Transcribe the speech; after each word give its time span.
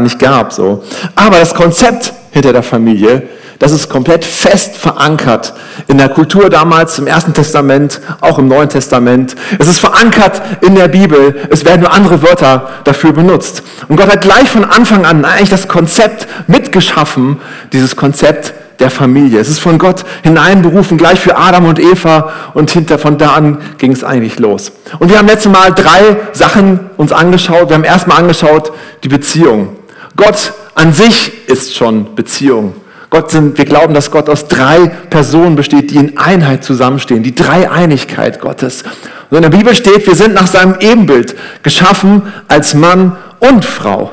nicht 0.00 0.18
gab. 0.18 0.52
So. 0.52 0.82
Aber 1.14 1.38
das 1.38 1.54
Konzept 1.54 2.12
hinter 2.32 2.52
der 2.52 2.62
Familie, 2.62 3.28
das 3.58 3.72
ist 3.72 3.88
komplett 3.88 4.24
fest 4.24 4.76
verankert 4.76 5.54
in 5.86 5.98
der 5.98 6.08
Kultur 6.08 6.50
damals, 6.50 6.98
im 6.98 7.06
Ersten 7.06 7.32
Testament, 7.32 8.00
auch 8.20 8.38
im 8.38 8.48
Neuen 8.48 8.68
Testament. 8.68 9.36
Es 9.58 9.68
ist 9.68 9.78
verankert 9.78 10.42
in 10.60 10.74
der 10.74 10.88
Bibel. 10.88 11.34
Es 11.50 11.64
werden 11.64 11.82
nur 11.82 11.92
andere 11.92 12.22
Wörter 12.22 12.68
dafür 12.84 13.12
benutzt. 13.12 13.62
Und 13.88 13.96
Gott 13.96 14.10
hat 14.10 14.20
gleich 14.20 14.50
von 14.50 14.64
Anfang 14.64 15.06
an 15.06 15.24
eigentlich 15.24 15.50
das 15.50 15.68
Konzept 15.68 16.26
mitgeschaffen, 16.48 17.40
dieses 17.72 17.96
Konzept 17.96 18.54
der 18.80 18.90
Familie. 18.90 19.38
Es 19.40 19.48
ist 19.48 19.60
von 19.60 19.78
Gott 19.78 20.04
hineinberufen, 20.22 20.98
gleich 20.98 21.20
für 21.20 21.36
Adam 21.36 21.66
und 21.66 21.78
Eva 21.78 22.32
und 22.54 22.70
hinter 22.70 22.98
von 22.98 23.18
da 23.18 23.34
an 23.34 23.58
ging 23.78 23.92
es 23.92 24.02
eigentlich 24.02 24.38
los. 24.38 24.72
Und 24.98 25.10
wir 25.10 25.18
haben 25.18 25.28
letztes 25.28 25.52
Mal 25.52 25.72
drei 25.72 26.16
Sachen 26.32 26.80
uns 26.96 27.12
angeschaut. 27.12 27.68
Wir 27.68 27.76
haben 27.76 27.84
erstmal 27.84 28.18
angeschaut 28.18 28.72
die 29.04 29.08
Beziehung. 29.08 29.76
Gott 30.16 30.52
an 30.74 30.92
sich 30.92 31.48
ist 31.48 31.74
schon 31.74 32.14
Beziehung. 32.14 32.74
Gott 33.10 33.30
sind, 33.30 33.56
wir 33.58 33.64
glauben, 33.64 33.94
dass 33.94 34.10
Gott 34.10 34.28
aus 34.28 34.48
drei 34.48 34.90
Personen 35.10 35.54
besteht, 35.54 35.92
die 35.92 35.96
in 35.96 36.18
Einheit 36.18 36.64
zusammenstehen. 36.64 37.22
Die 37.22 37.34
Dreieinigkeit 37.34 38.40
Gottes. 38.40 38.82
Und 39.30 39.36
in 39.36 39.42
der 39.42 39.56
Bibel 39.56 39.74
steht, 39.74 40.06
wir 40.06 40.16
sind 40.16 40.34
nach 40.34 40.48
seinem 40.48 40.76
Ebenbild 40.80 41.36
geschaffen 41.62 42.22
als 42.48 42.74
Mann 42.74 43.16
und 43.38 43.64
Frau. 43.64 44.10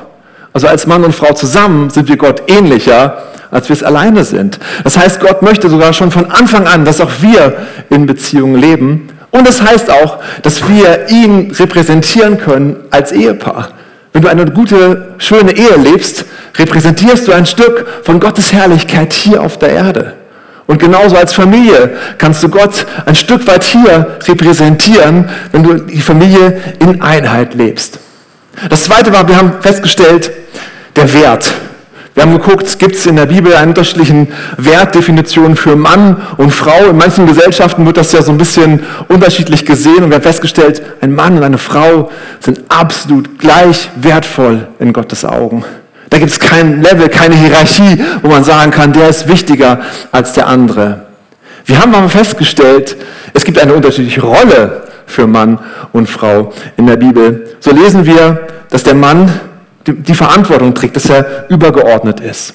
Also 0.52 0.68
als 0.68 0.86
Mann 0.86 1.02
und 1.04 1.14
Frau 1.14 1.32
zusammen 1.32 1.90
sind 1.90 2.08
wir 2.08 2.16
Gott 2.16 2.44
ähnlicher, 2.46 3.24
als 3.50 3.68
wir 3.68 3.74
es 3.74 3.82
alleine 3.82 4.24
sind. 4.24 4.58
Das 4.84 4.96
heißt, 4.96 5.20
Gott 5.20 5.42
möchte 5.42 5.68
sogar 5.68 5.92
schon 5.92 6.10
von 6.10 6.30
Anfang 6.30 6.66
an, 6.66 6.84
dass 6.84 7.00
auch 7.00 7.10
wir 7.20 7.56
in 7.90 8.06
Beziehungen 8.06 8.54
leben. 8.54 9.08
Und 9.30 9.46
das 9.46 9.62
heißt 9.62 9.90
auch, 9.90 10.18
dass 10.42 10.68
wir 10.68 11.08
ihn 11.08 11.52
repräsentieren 11.58 12.38
können 12.38 12.76
als 12.90 13.12
Ehepaar. 13.12 13.70
Wenn 14.12 14.22
du 14.22 14.28
eine 14.28 14.44
gute, 14.46 15.14
schöne 15.18 15.52
Ehe 15.56 15.76
lebst, 15.76 16.26
repräsentierst 16.56 17.26
du 17.26 17.32
ein 17.32 17.46
Stück 17.46 17.86
von 18.02 18.20
Gottes 18.20 18.52
Herrlichkeit 18.52 19.12
hier 19.12 19.42
auf 19.42 19.58
der 19.58 19.70
Erde. 19.70 20.14
Und 20.66 20.78
genauso 20.78 21.16
als 21.16 21.32
Familie 21.32 21.96
kannst 22.18 22.42
du 22.42 22.48
Gott 22.48 22.86
ein 23.04 23.14
Stück 23.14 23.46
weit 23.46 23.64
hier 23.64 24.18
repräsentieren, 24.26 25.28
wenn 25.50 25.62
du 25.62 25.74
die 25.74 26.00
Familie 26.00 26.60
in 26.78 27.02
Einheit 27.02 27.54
lebst. 27.54 27.98
Das 28.68 28.84
zweite 28.84 29.12
war, 29.12 29.26
wir 29.28 29.36
haben 29.36 29.54
festgestellt, 29.60 30.30
der 30.94 31.12
Wert. 31.12 31.52
Wir 32.14 32.24
haben 32.24 32.32
geguckt, 32.32 32.78
gibt 32.78 32.96
es 32.96 33.06
in 33.06 33.16
der 33.16 33.24
Bibel 33.24 33.54
eine 33.54 33.68
unterschiedlichen 33.68 34.28
Wertdefinitionen 34.58 35.56
für 35.56 35.76
Mann 35.76 36.20
und 36.36 36.50
Frau. 36.50 36.90
In 36.90 36.98
manchen 36.98 37.26
Gesellschaften 37.26 37.86
wird 37.86 37.96
das 37.96 38.12
ja 38.12 38.20
so 38.20 38.32
ein 38.32 38.38
bisschen 38.38 38.80
unterschiedlich 39.08 39.64
gesehen 39.64 40.04
und 40.04 40.10
wir 40.10 40.16
haben 40.16 40.22
festgestellt, 40.22 40.82
ein 41.00 41.14
Mann 41.14 41.38
und 41.38 41.42
eine 41.42 41.56
Frau 41.56 42.10
sind 42.40 42.60
absolut 42.68 43.38
gleich 43.38 43.88
wertvoll 43.96 44.68
in 44.78 44.92
Gottes 44.92 45.24
Augen. 45.24 45.64
Da 46.10 46.18
gibt 46.18 46.30
es 46.30 46.38
kein 46.38 46.82
Level, 46.82 47.08
keine 47.08 47.34
Hierarchie, 47.34 48.04
wo 48.20 48.28
man 48.28 48.44
sagen 48.44 48.70
kann, 48.70 48.92
der 48.92 49.08
ist 49.08 49.28
wichtiger 49.28 49.80
als 50.10 50.34
der 50.34 50.48
andere. 50.48 51.06
Wir 51.64 51.80
haben 51.80 51.94
aber 51.94 52.10
festgestellt, 52.10 52.96
es 53.32 53.46
gibt 53.46 53.58
eine 53.58 53.72
unterschiedliche 53.72 54.20
Rolle 54.20 54.82
für 55.06 55.26
Mann 55.26 55.58
und 55.92 56.10
Frau 56.10 56.52
in 56.76 56.86
der 56.86 56.96
Bibel. 56.96 57.56
So 57.60 57.70
lesen 57.70 58.04
wir, 58.04 58.48
dass 58.68 58.82
der 58.82 58.94
Mann 58.94 59.32
die 59.86 60.14
Verantwortung 60.14 60.74
trägt, 60.74 60.96
dass 60.96 61.10
er 61.10 61.46
übergeordnet 61.48 62.20
ist. 62.20 62.54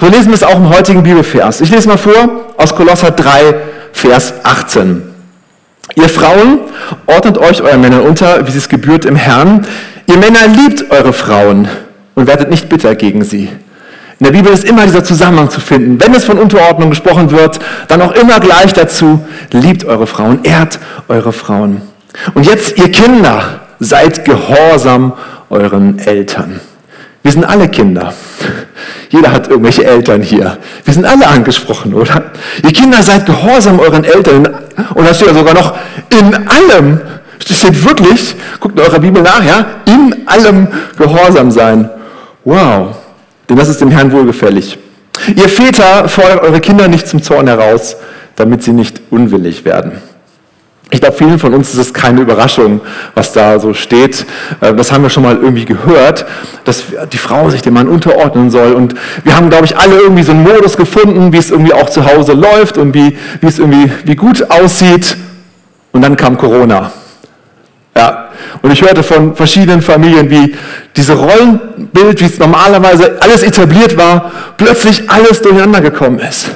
So 0.00 0.06
lesen 0.08 0.28
wir 0.28 0.34
es 0.34 0.42
auch 0.42 0.56
im 0.56 0.68
heutigen 0.68 1.02
Bibelvers. 1.02 1.60
Ich 1.60 1.70
lese 1.70 1.88
mal 1.88 1.96
vor 1.98 2.46
aus 2.56 2.74
Kolosser 2.74 3.12
3, 3.12 3.54
Vers 3.92 4.34
18. 4.42 5.02
Ihr 5.94 6.08
Frauen, 6.08 6.60
ordnet 7.06 7.38
euch 7.38 7.62
euren 7.62 7.80
Männern 7.80 8.00
unter, 8.00 8.46
wie 8.46 8.56
es 8.56 8.68
gebührt 8.68 9.04
im 9.04 9.16
Herrn. 9.16 9.64
Ihr 10.06 10.18
Männer 10.18 10.46
liebt 10.48 10.90
eure 10.90 11.12
Frauen 11.12 11.68
und 12.14 12.26
werdet 12.26 12.50
nicht 12.50 12.68
bitter 12.68 12.94
gegen 12.94 13.24
sie. 13.24 13.48
In 14.18 14.24
der 14.24 14.32
Bibel 14.32 14.52
ist 14.52 14.64
immer 14.64 14.84
dieser 14.84 15.04
Zusammenhang 15.04 15.50
zu 15.50 15.60
finden. 15.60 16.00
Wenn 16.00 16.14
es 16.14 16.24
von 16.24 16.38
Unterordnung 16.38 16.90
gesprochen 16.90 17.30
wird, 17.30 17.58
dann 17.88 18.00
auch 18.00 18.12
immer 18.12 18.40
gleich 18.40 18.72
dazu, 18.72 19.20
liebt 19.52 19.84
eure 19.84 20.06
Frauen, 20.06 20.40
ehrt 20.42 20.80
eure 21.08 21.32
Frauen. 21.32 21.82
Und 22.34 22.46
jetzt, 22.46 22.78
ihr 22.78 22.90
Kinder, 22.90 23.60
seid 23.78 24.24
gehorsam 24.24 25.12
euren 25.50 25.98
Eltern. 25.98 26.60
Wir 27.26 27.32
sind 27.32 27.44
alle 27.44 27.66
Kinder. 27.66 28.14
Jeder 29.10 29.32
hat 29.32 29.48
irgendwelche 29.48 29.84
Eltern 29.84 30.22
hier. 30.22 30.58
Wir 30.84 30.94
sind 30.94 31.04
alle 31.04 31.26
angesprochen, 31.26 31.92
oder? 31.92 32.30
Ihr 32.62 32.72
Kinder 32.72 33.02
seid 33.02 33.26
gehorsam 33.26 33.80
euren 33.80 34.04
Eltern. 34.04 34.46
Und 34.94 35.04
da 35.04 35.12
steht 35.12 35.26
ja 35.26 35.34
sogar 35.34 35.54
noch, 35.54 35.74
in 36.08 36.32
allem, 36.32 37.00
das 37.44 37.58
steht 37.58 37.84
wirklich, 37.84 38.36
guckt 38.60 38.78
in 38.78 38.86
eurer 38.86 39.00
Bibel 39.00 39.24
nach, 39.24 39.42
ja, 39.42 39.66
in 39.86 40.14
allem 40.26 40.68
gehorsam 40.96 41.50
sein. 41.50 41.90
Wow, 42.44 42.94
denn 43.48 43.56
das 43.56 43.70
ist 43.70 43.80
dem 43.80 43.90
Herrn 43.90 44.12
wohlgefällig. 44.12 44.78
Ihr 45.34 45.48
Väter 45.48 46.08
fordert 46.08 46.44
eure 46.44 46.60
Kinder 46.60 46.86
nicht 46.86 47.08
zum 47.08 47.24
Zorn 47.24 47.48
heraus, 47.48 47.96
damit 48.36 48.62
sie 48.62 48.72
nicht 48.72 49.02
unwillig 49.10 49.64
werden. 49.64 50.00
Ich 50.90 51.00
glaube, 51.00 51.16
vielen 51.16 51.38
von 51.40 51.52
uns 51.52 51.70
ist 51.70 51.78
es 51.78 51.94
keine 51.94 52.20
Überraschung, 52.20 52.80
was 53.14 53.32
da 53.32 53.58
so 53.58 53.74
steht. 53.74 54.24
Äh, 54.60 54.72
das 54.74 54.92
haben 54.92 55.02
wir 55.02 55.10
schon 55.10 55.24
mal 55.24 55.36
irgendwie 55.36 55.64
gehört, 55.64 56.26
dass 56.64 56.84
die 57.12 57.18
Frau 57.18 57.50
sich 57.50 57.62
dem 57.62 57.74
Mann 57.74 57.88
unterordnen 57.88 58.50
soll. 58.50 58.72
Und 58.72 58.94
wir 59.24 59.36
haben, 59.36 59.50
glaube 59.50 59.64
ich, 59.64 59.76
alle 59.76 59.96
irgendwie 59.96 60.22
so 60.22 60.30
einen 60.30 60.44
Modus 60.44 60.76
gefunden, 60.76 61.32
wie 61.32 61.38
es 61.38 61.50
irgendwie 61.50 61.72
auch 61.72 61.90
zu 61.90 62.06
Hause 62.06 62.34
läuft 62.34 62.78
und 62.78 62.94
wie, 62.94 63.18
wie 63.40 63.46
es 63.46 63.58
irgendwie 63.58 63.90
wie 64.04 64.14
gut 64.14 64.48
aussieht. 64.48 65.16
Und 65.92 66.02
dann 66.02 66.16
kam 66.16 66.38
Corona. 66.38 66.92
Ja. 67.96 68.28
Und 68.62 68.70
ich 68.70 68.82
hörte 68.82 69.02
von 69.02 69.34
verschiedenen 69.34 69.82
Familien, 69.82 70.30
wie 70.30 70.54
diese 70.94 71.14
Rollenbild, 71.14 72.20
wie 72.20 72.26
es 72.26 72.38
normalerweise 72.38 73.16
alles 73.20 73.42
etabliert 73.42 73.96
war, 73.96 74.30
plötzlich 74.56 75.10
alles 75.10 75.42
durcheinander 75.42 75.80
gekommen 75.80 76.20
ist. 76.20 76.50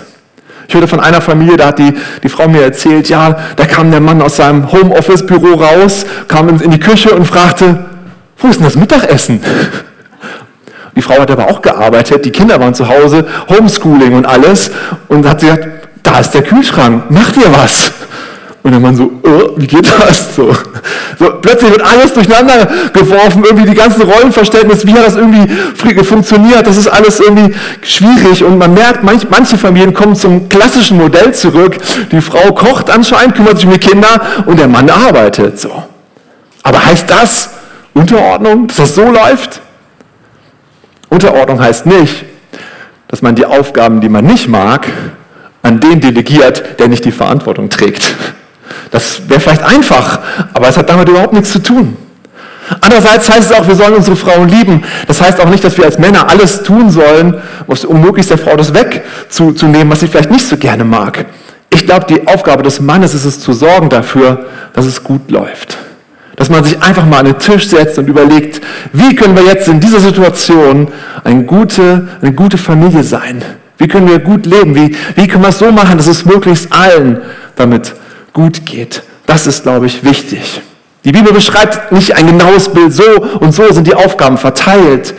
Ich 0.70 0.74
hörte 0.74 0.86
von 0.86 1.00
einer 1.00 1.20
Familie, 1.20 1.56
da 1.56 1.66
hat 1.66 1.80
die, 1.80 1.92
die 2.22 2.28
Frau 2.28 2.46
mir 2.46 2.62
erzählt, 2.62 3.08
ja, 3.08 3.36
da 3.56 3.66
kam 3.66 3.90
der 3.90 3.98
Mann 3.98 4.22
aus 4.22 4.36
seinem 4.36 4.70
Homeoffice-Büro 4.70 5.54
raus, 5.54 6.06
kam 6.28 6.48
in 6.48 6.70
die 6.70 6.78
Küche 6.78 7.10
und 7.10 7.24
fragte, 7.24 7.86
wo 8.38 8.46
ist 8.46 8.60
denn 8.60 8.66
das 8.66 8.76
Mittagessen? 8.76 9.40
Die 10.94 11.02
Frau 11.02 11.20
hat 11.20 11.28
aber 11.28 11.48
auch 11.48 11.60
gearbeitet, 11.60 12.24
die 12.24 12.30
Kinder 12.30 12.60
waren 12.60 12.72
zu 12.72 12.86
Hause, 12.88 13.26
Homeschooling 13.48 14.14
und 14.14 14.26
alles. 14.26 14.70
Und 15.08 15.26
hat 15.26 15.40
gesagt, 15.40 15.66
da 16.04 16.20
ist 16.20 16.30
der 16.30 16.44
Kühlschrank, 16.44 17.10
macht 17.10 17.36
ihr 17.36 17.52
was? 17.52 17.90
Und 18.62 18.72
der 18.72 18.80
Mann 18.80 18.94
so, 18.94 19.10
oh, 19.22 19.52
wie 19.56 19.66
geht 19.66 19.86
das 19.86 20.36
so? 20.36 20.54
so? 21.18 21.30
Plötzlich 21.40 21.70
wird 21.70 21.82
alles 21.82 22.12
durcheinander 22.12 22.66
geworfen, 22.92 23.42
irgendwie 23.44 23.70
die 23.70 23.74
ganzen 23.74 24.02
Rollenverständnis, 24.02 24.86
wie 24.86 24.92
hat 24.92 25.06
das 25.06 25.16
irgendwie 25.16 25.48
funktioniert, 26.04 26.66
das 26.66 26.76
ist 26.76 26.88
alles 26.88 27.20
irgendwie 27.20 27.54
schwierig 27.82 28.44
und 28.44 28.58
man 28.58 28.74
merkt, 28.74 29.02
manch, 29.02 29.26
manche 29.30 29.56
Familien 29.56 29.94
kommen 29.94 30.14
zum 30.14 30.48
klassischen 30.50 30.98
Modell 30.98 31.32
zurück. 31.32 31.78
Die 32.12 32.20
Frau 32.20 32.52
kocht 32.52 32.90
anscheinend, 32.90 33.34
kümmert 33.34 33.56
sich 33.56 33.66
um 33.66 33.72
die 33.72 33.78
Kinder 33.78 34.20
und 34.44 34.58
der 34.58 34.68
Mann 34.68 34.90
arbeitet 34.90 35.58
so. 35.58 35.82
Aber 36.62 36.84
heißt 36.84 37.08
das 37.08 37.50
Unterordnung, 37.94 38.66
dass 38.66 38.76
das 38.76 38.94
so 38.94 39.10
läuft? 39.10 39.62
Unterordnung 41.08 41.60
heißt 41.60 41.86
nicht, 41.86 42.24
dass 43.08 43.22
man 43.22 43.34
die 43.34 43.46
Aufgaben, 43.46 44.02
die 44.02 44.10
man 44.10 44.26
nicht 44.26 44.48
mag, 44.48 44.86
an 45.62 45.80
den 45.80 46.00
delegiert, 46.00 46.78
der 46.78 46.88
nicht 46.88 47.04
die 47.04 47.12
Verantwortung 47.12 47.70
trägt. 47.70 48.14
Das 48.90 49.28
wäre 49.28 49.40
vielleicht 49.40 49.62
einfach, 49.62 50.20
aber 50.52 50.68
es 50.68 50.76
hat 50.76 50.88
damit 50.88 51.08
überhaupt 51.08 51.32
nichts 51.32 51.52
zu 51.52 51.60
tun. 51.60 51.96
Andererseits 52.80 53.28
heißt 53.28 53.50
es 53.50 53.52
auch, 53.52 53.66
wir 53.66 53.74
sollen 53.74 53.94
unsere 53.94 54.16
Frauen 54.16 54.48
lieben. 54.48 54.84
Das 55.06 55.20
heißt 55.20 55.40
auch 55.40 55.48
nicht, 55.48 55.64
dass 55.64 55.76
wir 55.76 55.84
als 55.84 55.98
Männer 55.98 56.28
alles 56.28 56.62
tun 56.62 56.90
sollen, 56.90 57.40
um 57.66 58.00
möglichst 58.00 58.30
der 58.30 58.38
Frau 58.38 58.56
das 58.56 58.72
wegzunehmen, 58.74 59.90
was 59.90 60.00
sie 60.00 60.06
vielleicht 60.06 60.30
nicht 60.30 60.46
so 60.46 60.56
gerne 60.56 60.84
mag. 60.84 61.26
Ich 61.70 61.86
glaube, 61.86 62.06
die 62.08 62.26
Aufgabe 62.26 62.62
des 62.62 62.80
Mannes 62.80 63.14
ist 63.14 63.24
es 63.24 63.40
zu 63.40 63.52
sorgen 63.52 63.88
dafür, 63.88 64.46
dass 64.72 64.86
es 64.86 65.02
gut 65.02 65.30
läuft. 65.30 65.78
Dass 66.36 66.48
man 66.48 66.64
sich 66.64 66.80
einfach 66.82 67.04
mal 67.06 67.18
an 67.18 67.26
den 67.26 67.38
Tisch 67.38 67.68
setzt 67.68 67.98
und 67.98 68.08
überlegt, 68.08 68.60
wie 68.92 69.14
können 69.14 69.36
wir 69.36 69.44
jetzt 69.44 69.68
in 69.68 69.78
dieser 69.78 70.00
Situation 70.00 70.88
eine 71.22 71.44
gute, 71.44 72.08
eine 72.22 72.32
gute 72.32 72.58
Familie 72.58 73.02
sein? 73.02 73.42
Wie 73.78 73.88
können 73.88 74.08
wir 74.08 74.18
gut 74.18 74.46
leben? 74.46 74.74
Wie, 74.74 74.96
wie 75.16 75.26
können 75.26 75.42
wir 75.42 75.48
es 75.48 75.58
so 75.58 75.70
machen, 75.70 75.96
dass 75.96 76.06
es 76.06 76.24
möglichst 76.24 76.72
allen 76.72 77.20
damit 77.56 77.94
gut 78.32 78.66
geht. 78.66 79.02
Das 79.26 79.46
ist, 79.46 79.62
glaube 79.62 79.86
ich, 79.86 80.04
wichtig. 80.04 80.60
Die 81.04 81.12
Bibel 81.12 81.32
beschreibt 81.32 81.92
nicht 81.92 82.14
ein 82.16 82.26
genaues 82.26 82.68
Bild, 82.68 82.92
so 82.92 83.04
und 83.40 83.52
so 83.52 83.72
sind 83.72 83.86
die 83.86 83.94
Aufgaben 83.94 84.36
verteilt. 84.36 85.14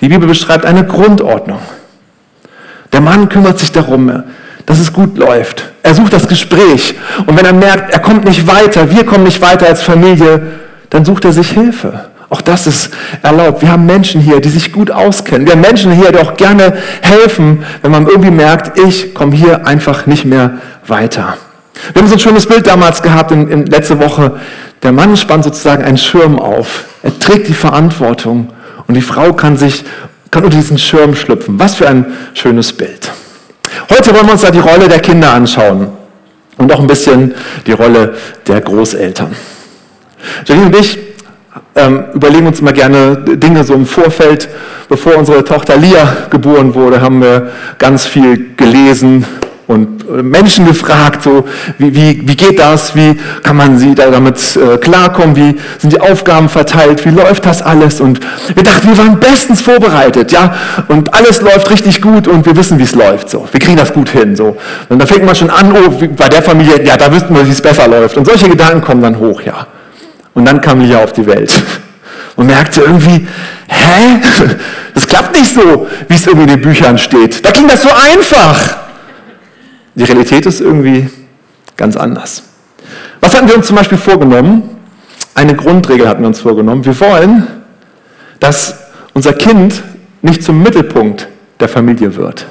Die 0.00 0.08
Bibel 0.08 0.28
beschreibt 0.28 0.64
eine 0.64 0.86
Grundordnung. 0.86 1.58
Der 2.92 3.00
Mann 3.00 3.28
kümmert 3.28 3.58
sich 3.58 3.72
darum, 3.72 4.22
dass 4.64 4.78
es 4.78 4.92
gut 4.92 5.18
läuft. 5.18 5.64
Er 5.82 5.94
sucht 5.94 6.12
das 6.12 6.28
Gespräch. 6.28 6.94
Und 7.26 7.36
wenn 7.36 7.44
er 7.44 7.52
merkt, 7.52 7.92
er 7.92 8.00
kommt 8.00 8.24
nicht 8.24 8.46
weiter, 8.46 8.90
wir 8.90 9.04
kommen 9.04 9.24
nicht 9.24 9.40
weiter 9.40 9.66
als 9.66 9.82
Familie, 9.82 10.58
dann 10.90 11.04
sucht 11.04 11.24
er 11.24 11.32
sich 11.32 11.50
Hilfe. 11.50 12.08
Auch 12.30 12.42
das 12.42 12.66
ist 12.66 12.90
erlaubt. 13.22 13.62
Wir 13.62 13.72
haben 13.72 13.86
Menschen 13.86 14.20
hier, 14.20 14.40
die 14.40 14.50
sich 14.50 14.72
gut 14.72 14.90
auskennen. 14.90 15.46
Wir 15.46 15.54
haben 15.54 15.62
Menschen 15.62 15.92
hier, 15.92 16.12
die 16.12 16.18
auch 16.18 16.36
gerne 16.36 16.76
helfen, 17.00 17.64
wenn 17.82 17.90
man 17.90 18.06
irgendwie 18.06 18.30
merkt, 18.30 18.78
ich 18.78 19.14
komme 19.14 19.34
hier 19.34 19.66
einfach 19.66 20.06
nicht 20.06 20.24
mehr 20.24 20.58
weiter. 20.86 21.38
Wir 21.92 22.02
haben 22.02 22.08
so 22.08 22.14
ein 22.14 22.20
schönes 22.20 22.46
Bild 22.46 22.66
damals 22.66 23.02
gehabt, 23.02 23.30
in, 23.32 23.48
in 23.48 23.66
letzte 23.66 23.98
Woche. 23.98 24.38
Der 24.82 24.92
Mann 24.92 25.16
spannt 25.16 25.44
sozusagen 25.44 25.82
einen 25.84 25.98
Schirm 25.98 26.38
auf. 26.38 26.84
Er 27.02 27.18
trägt 27.18 27.48
die 27.48 27.54
Verantwortung 27.54 28.52
und 28.86 28.94
die 28.94 29.02
Frau 29.02 29.32
kann 29.32 29.56
sich 29.56 29.84
kann 30.30 30.44
unter 30.44 30.56
diesen 30.56 30.78
Schirm 30.78 31.14
schlüpfen. 31.14 31.58
Was 31.58 31.76
für 31.76 31.88
ein 31.88 32.04
schönes 32.34 32.72
Bild. 32.72 33.10
Heute 33.88 34.14
wollen 34.14 34.26
wir 34.26 34.32
uns 34.32 34.42
da 34.42 34.50
die 34.50 34.58
Rolle 34.58 34.88
der 34.88 35.00
Kinder 35.00 35.32
anschauen 35.32 35.88
und 36.58 36.72
auch 36.72 36.80
ein 36.80 36.86
bisschen 36.86 37.34
die 37.66 37.72
Rolle 37.72 38.14
der 38.46 38.60
Großeltern. 38.60 39.34
Janine 40.44 40.66
und 40.66 40.76
ich 40.76 40.98
ähm, 41.74 42.04
überlegen 42.12 42.46
uns 42.46 42.60
immer 42.60 42.72
gerne 42.72 43.16
Dinge 43.16 43.64
so 43.64 43.74
im 43.74 43.86
Vorfeld. 43.86 44.48
Bevor 44.88 45.16
unsere 45.16 45.44
Tochter 45.44 45.76
Lia 45.76 46.16
geboren 46.30 46.74
wurde, 46.74 47.00
haben 47.00 47.20
wir 47.20 47.50
ganz 47.78 48.06
viel 48.06 48.54
gelesen, 48.56 49.24
und 49.68 50.08
äh, 50.08 50.22
Menschen 50.22 50.66
gefragt, 50.66 51.22
so, 51.22 51.44
wie, 51.76 51.94
wie, 51.94 52.26
wie 52.26 52.36
geht 52.36 52.58
das, 52.58 52.96
wie 52.96 53.16
kann 53.42 53.56
man 53.56 53.78
sie 53.78 53.94
da 53.94 54.10
damit 54.10 54.38
äh, 54.56 54.78
klarkommen, 54.78 55.36
wie 55.36 55.56
sind 55.78 55.92
die 55.92 56.00
Aufgaben 56.00 56.48
verteilt, 56.48 57.04
wie 57.04 57.10
läuft 57.10 57.46
das 57.46 57.62
alles 57.62 58.00
und 58.00 58.18
wir 58.52 58.62
dachten, 58.64 58.88
wir 58.88 58.98
waren 58.98 59.20
bestens 59.20 59.60
vorbereitet, 59.60 60.32
ja, 60.32 60.54
und 60.88 61.14
alles 61.14 61.42
läuft 61.42 61.70
richtig 61.70 62.00
gut 62.00 62.26
und 62.26 62.46
wir 62.46 62.56
wissen, 62.56 62.78
wie 62.78 62.84
es 62.84 62.94
läuft, 62.94 63.28
so, 63.28 63.46
wir 63.52 63.60
kriegen 63.60 63.76
das 63.76 63.92
gut 63.92 64.08
hin, 64.08 64.34
so. 64.34 64.56
Und 64.88 65.00
da 65.00 65.06
fängt 65.06 65.24
man 65.24 65.34
schon 65.34 65.50
an, 65.50 65.70
oh, 65.72 65.90
bei 66.16 66.28
der 66.28 66.42
Familie, 66.42 66.82
ja, 66.82 66.96
da 66.96 67.12
wüssten 67.12 67.34
wir, 67.36 67.46
wie 67.46 67.52
es 67.52 67.60
besser 67.60 67.86
läuft 67.86 68.16
und 68.16 68.24
solche 68.24 68.48
Gedanken 68.48 68.80
kommen 68.80 69.02
dann 69.02 69.18
hoch, 69.18 69.42
ja. 69.42 69.66
Und 70.32 70.46
dann 70.46 70.62
kam 70.62 70.80
Lia 70.80 71.04
auf 71.04 71.12
die 71.12 71.26
Welt 71.26 71.52
und 72.36 72.46
merkte 72.46 72.80
irgendwie, 72.80 73.28
hä, 73.68 74.20
das 74.94 75.06
klappt 75.06 75.38
nicht 75.38 75.52
so, 75.52 75.86
wie 76.08 76.14
es 76.14 76.26
irgendwie 76.26 76.44
in 76.44 76.58
den 76.58 76.62
Büchern 76.62 76.96
steht. 76.96 77.44
Da 77.44 77.50
klingt 77.50 77.70
das 77.70 77.82
so 77.82 77.90
einfach. 77.90 78.87
Die 79.98 80.04
Realität 80.04 80.46
ist 80.46 80.60
irgendwie 80.60 81.10
ganz 81.76 81.96
anders. 81.96 82.44
Was 83.20 83.36
hatten 83.36 83.48
wir 83.48 83.56
uns 83.56 83.66
zum 83.66 83.74
Beispiel 83.74 83.98
vorgenommen? 83.98 84.76
Eine 85.34 85.56
Grundregel 85.56 86.08
hatten 86.08 86.20
wir 86.20 86.28
uns 86.28 86.38
vorgenommen. 86.38 86.84
Wir 86.84 86.98
wollen, 87.00 87.48
dass 88.38 88.78
unser 89.12 89.32
Kind 89.32 89.82
nicht 90.22 90.44
zum 90.44 90.62
Mittelpunkt 90.62 91.26
der 91.58 91.68
Familie 91.68 92.14
wird. 92.14 92.46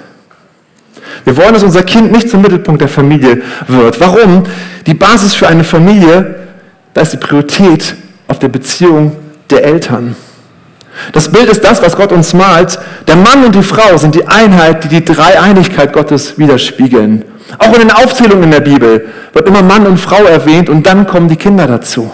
Wir 1.24 1.38
wollen, 1.38 1.54
dass 1.54 1.64
unser 1.64 1.84
Kind 1.84 2.12
nicht 2.12 2.30
zum 2.30 2.42
Mittelpunkt 2.42 2.82
der 2.82 2.90
Familie 2.90 3.42
wird. 3.70 3.98
Warum? 4.02 4.44
Die 4.86 4.94
Basis 4.94 5.34
für 5.34 5.48
eine 5.48 5.64
Familie, 5.64 6.36
da 6.94 7.02
ist 7.02 7.14
die 7.14 7.18
Priorität 7.18 7.96
auf 8.28 8.40
der 8.40 8.50
Beziehung 8.50 9.16
der 9.50 9.64
Eltern. 9.64 10.18
Das 11.14 11.32
Bild 11.32 11.48
ist 11.48 11.64
das, 11.64 11.82
was 11.82 11.96
Gott 11.96 12.12
uns 12.12 12.34
malt. 12.34 12.78
Der 13.08 13.16
Mann 13.16 13.46
und 13.46 13.56
die 13.56 13.64
Frau 13.64 13.96
sind 13.96 14.16
die 14.16 14.28
Einheit, 14.28 14.84
die 14.84 14.90
die 14.90 15.06
Dreieinigkeit 15.06 15.94
Gottes 15.94 16.38
widerspiegeln. 16.38 17.24
Auch 17.58 17.74
in 17.74 17.80
den 17.80 17.92
Aufzählungen 17.92 18.44
in 18.44 18.52
der 18.52 18.60
Bibel 18.60 19.08
wird 19.34 19.48
immer 19.48 19.62
Mann 19.62 19.86
und 19.86 19.98
Frau 19.98 20.24
erwähnt 20.24 20.70
und 20.70 20.86
dann 20.86 21.08
kommen 21.08 21.30
die 21.30 21.36
Kinder 21.36 21.68
dazu. 21.68 22.12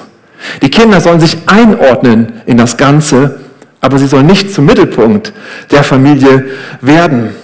Die 0.61 0.69
Kinder 0.69 0.99
sollen 1.01 1.19
sich 1.19 1.37
einordnen 1.47 2.33
in 2.45 2.57
das 2.57 2.77
Ganze, 2.77 3.39
aber 3.81 3.97
sie 3.97 4.07
sollen 4.07 4.27
nicht 4.27 4.53
zum 4.53 4.65
Mittelpunkt 4.65 5.33
der 5.71 5.83
Familie 5.83 6.45
werden. 6.81 7.35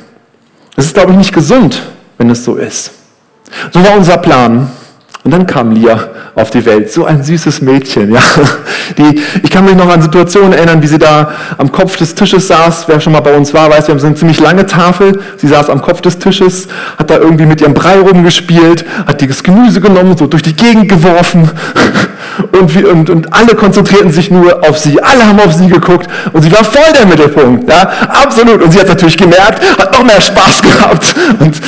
Es 0.76 0.86
ist, 0.86 0.94
glaube 0.94 1.12
ich, 1.12 1.18
nicht 1.18 1.34
gesund, 1.34 1.82
wenn 2.18 2.30
es 2.30 2.44
so 2.44 2.56
ist. 2.56 2.92
So 3.74 3.84
war 3.84 3.98
unser 3.98 4.18
Plan. 4.18 4.70
Und 5.26 5.32
dann 5.32 5.46
kam 5.46 5.72
Lia 5.72 6.10
auf 6.34 6.50
die 6.50 6.66
Welt, 6.66 6.92
so 6.92 7.06
ein 7.06 7.22
süßes 7.24 7.62
Mädchen. 7.62 8.14
Ja. 8.14 8.22
Die, 8.98 9.22
ich 9.44 9.50
kann 9.50 9.66
mich 9.66 9.76
noch 9.76 9.90
an 9.90 10.02
Situationen 10.02 10.54
erinnern, 10.54 10.82
wie 10.82 10.88
sie 10.88 10.98
da 10.98 11.34
am 11.58 11.72
Kopf 11.72 11.98
des 11.98 12.16
Tisches 12.16 12.48
saß. 12.48 12.88
Wer 12.88 13.02
schon 13.02 13.12
mal 13.12 13.20
bei 13.20 13.36
uns 13.36 13.54
war, 13.54 13.70
weiß, 13.70 13.88
wir 13.88 13.94
haben 13.94 14.00
so 14.00 14.08
eine 14.08 14.16
ziemlich 14.16 14.40
lange 14.40 14.66
Tafel. 14.66 15.20
Sie 15.36 15.48
saß 15.48 15.70
am 15.70 15.82
Kopf 15.82 16.00
des 16.02 16.20
Tisches, 16.20 16.70
hat 16.98 17.10
da 17.10 17.18
irgendwie 17.18 17.46
mit 17.46 17.60
ihrem 17.60 17.74
Brei 17.74 18.00
rumgespielt, 18.00 18.86
hat 19.06 19.22
das 19.22 19.44
Gemüse 19.44 19.82
genommen, 19.82 20.16
so 20.18 20.26
durch 20.26 20.42
die 20.42 20.56
Gegend 20.56 20.88
geworfen. 20.88 21.50
Und, 22.58 22.74
wir, 22.74 22.90
und, 22.90 23.10
und 23.10 23.34
alle 23.34 23.54
konzentrierten 23.54 24.12
sich 24.12 24.32
nur 24.32 24.64
auf 24.64 24.78
sie. 24.78 25.02
Alle 25.02 25.26
haben 25.26 25.40
auf 25.42 25.54
sie 25.54 25.68
geguckt 25.68 26.08
und 26.32 26.42
sie 26.42 26.52
war 26.52 26.64
voll 26.64 26.94
der 26.98 27.06
Mittelpunkt. 27.06 27.70
Ja, 27.70 27.82
absolut. 28.08 28.64
Und 28.64 28.72
sie 28.72 28.80
hat 28.80 28.88
natürlich 28.88 29.18
gemerkt, 29.18 29.62
hat 29.78 29.92
noch 29.92 30.06
mehr 30.06 30.22
Spaß 30.22 30.62
gehabt. 30.62 31.16
Und 31.40 31.60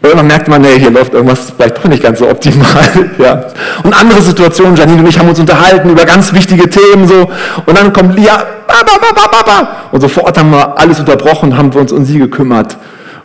Irgendwann 0.00 0.28
merkt 0.28 0.46
man, 0.46 0.62
nee, 0.62 0.78
hier 0.78 0.90
läuft 0.90 1.12
irgendwas 1.12 1.52
vielleicht 1.56 1.78
doch 1.78 1.84
nicht 1.84 2.02
ganz 2.02 2.20
so 2.20 2.28
optimal. 2.28 2.66
Ja. 3.18 3.46
Und 3.82 3.92
andere 3.92 4.22
Situationen, 4.22 4.76
Janine 4.76 5.00
und 5.00 5.08
ich 5.08 5.18
haben 5.18 5.28
uns 5.28 5.40
unterhalten 5.40 5.90
über 5.90 6.04
ganz 6.04 6.32
wichtige 6.32 6.70
Themen 6.70 7.08
so. 7.08 7.28
Und 7.66 7.76
dann 7.76 7.92
kommt 7.92 8.14
Lia, 8.14 8.46
und 9.90 10.00
sofort 10.00 10.38
haben 10.38 10.52
wir 10.52 10.78
alles 10.78 11.00
unterbrochen, 11.00 11.56
haben 11.56 11.74
wir 11.74 11.80
uns 11.80 11.90
um 11.90 12.04
sie 12.04 12.18
gekümmert. 12.18 12.76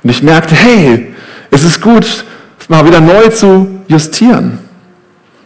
Und 0.01 0.09
ich 0.09 0.23
merkte, 0.23 0.55
hey, 0.55 1.13
es 1.51 1.63
ist 1.63 1.79
gut, 1.79 2.25
mal 2.69 2.85
wieder 2.87 3.01
neu 3.01 3.27
zu 3.29 3.81
justieren. 3.87 4.57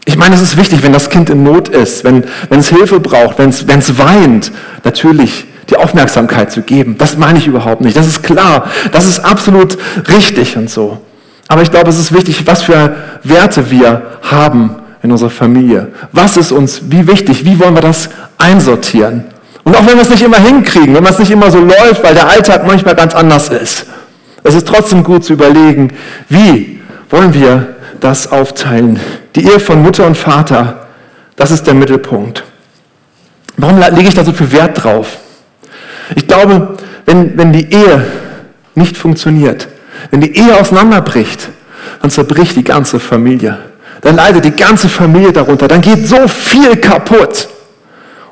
Ich 0.05 0.17
meine, 0.17 0.35
es 0.35 0.41
ist 0.41 0.55
wichtig, 0.55 0.83
wenn 0.83 0.93
das 0.93 1.09
Kind 1.09 1.29
in 1.29 1.43
Not 1.43 1.67
ist, 1.67 2.05
wenn, 2.05 2.23
wenn 2.49 2.59
es 2.59 2.69
Hilfe 2.69 3.01
braucht, 3.01 3.37
wenn 3.39 3.49
es, 3.49 3.67
wenn 3.67 3.79
es 3.79 3.97
weint, 3.97 4.53
natürlich 4.85 5.45
die 5.69 5.75
Aufmerksamkeit 5.75 6.51
zu 6.51 6.61
geben. 6.61 6.97
Das 6.97 7.17
meine 7.17 7.37
ich 7.37 7.47
überhaupt 7.47 7.81
nicht. 7.81 7.97
Das 7.97 8.07
ist 8.07 8.23
klar. 8.23 8.69
Das 8.93 9.05
ist 9.05 9.19
absolut 9.19 9.77
richtig 10.07 10.55
und 10.55 10.69
so. 10.69 11.01
Aber 11.47 11.61
ich 11.61 11.71
glaube, 11.71 11.89
es 11.89 11.97
ist 11.97 12.13
wichtig, 12.13 12.45
was 12.45 12.63
für 12.63 12.95
Werte 13.23 13.71
wir 13.71 14.01
haben 14.21 14.75
in 15.01 15.11
unserer 15.11 15.29
Familie. 15.29 15.87
Was 16.11 16.37
ist 16.37 16.51
uns, 16.51 16.81
wie 16.89 17.07
wichtig, 17.07 17.45
wie 17.45 17.59
wollen 17.59 17.75
wir 17.75 17.81
das 17.81 18.09
einsortieren? 18.37 19.25
Und 19.63 19.75
auch 19.75 19.85
wenn 19.85 19.95
wir 19.95 20.01
es 20.01 20.09
nicht 20.09 20.23
immer 20.23 20.37
hinkriegen, 20.37 20.95
wenn 20.95 21.05
es 21.05 21.19
nicht 21.19 21.31
immer 21.31 21.51
so 21.51 21.59
läuft, 21.59 22.03
weil 22.03 22.13
der 22.13 22.27
Alltag 22.27 22.65
manchmal 22.65 22.95
ganz 22.95 23.13
anders 23.13 23.49
ist, 23.49 23.85
es 24.43 24.55
ist 24.55 24.67
trotzdem 24.67 25.03
gut 25.03 25.25
zu 25.25 25.33
überlegen, 25.33 25.91
wie 26.29 26.79
wollen 27.09 27.33
wir 27.33 27.75
das 27.99 28.31
aufteilen. 28.31 28.99
Die 29.35 29.45
Ehe 29.45 29.59
von 29.59 29.81
Mutter 29.81 30.05
und 30.05 30.17
Vater, 30.17 30.87
das 31.35 31.51
ist 31.51 31.67
der 31.67 31.73
Mittelpunkt. 31.73 32.43
Warum 33.57 33.79
lege 33.79 34.07
ich 34.07 34.13
da 34.13 34.23
so 34.23 34.31
viel 34.31 34.51
Wert 34.51 34.83
drauf? 34.83 35.17
Ich 36.15 36.27
glaube, 36.27 36.77
wenn, 37.05 37.37
wenn 37.37 37.51
die 37.51 37.71
Ehe 37.71 38.05
nicht 38.75 38.97
funktioniert, 38.97 39.67
wenn 40.11 40.21
die 40.21 40.37
Ehe 40.37 40.59
auseinanderbricht, 40.59 41.49
dann 42.01 42.11
zerbricht 42.11 42.55
die 42.55 42.63
ganze 42.63 42.99
Familie. 42.99 43.57
Dann 44.01 44.15
leidet 44.15 44.45
die 44.45 44.51
ganze 44.51 44.89
Familie 44.89 45.33
darunter. 45.33 45.67
Dann 45.67 45.81
geht 45.81 46.07
so 46.07 46.27
viel 46.27 46.75
kaputt. 46.77 47.49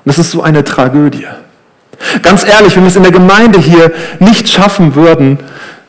Und 0.04 0.06
das 0.06 0.20
ist 0.20 0.32
so 0.32 0.44
eine 0.44 0.64
Tragödie. 0.64 1.26
Ganz 2.22 2.46
ehrlich, 2.46 2.76
wenn 2.76 2.84
wir 2.84 2.90
es 2.90 2.96
in 2.96 3.04
der 3.04 3.12
Gemeinde 3.12 3.60
hier 3.60 3.92
nicht 4.20 4.48
schaffen 4.50 4.96
würden, 4.96 5.40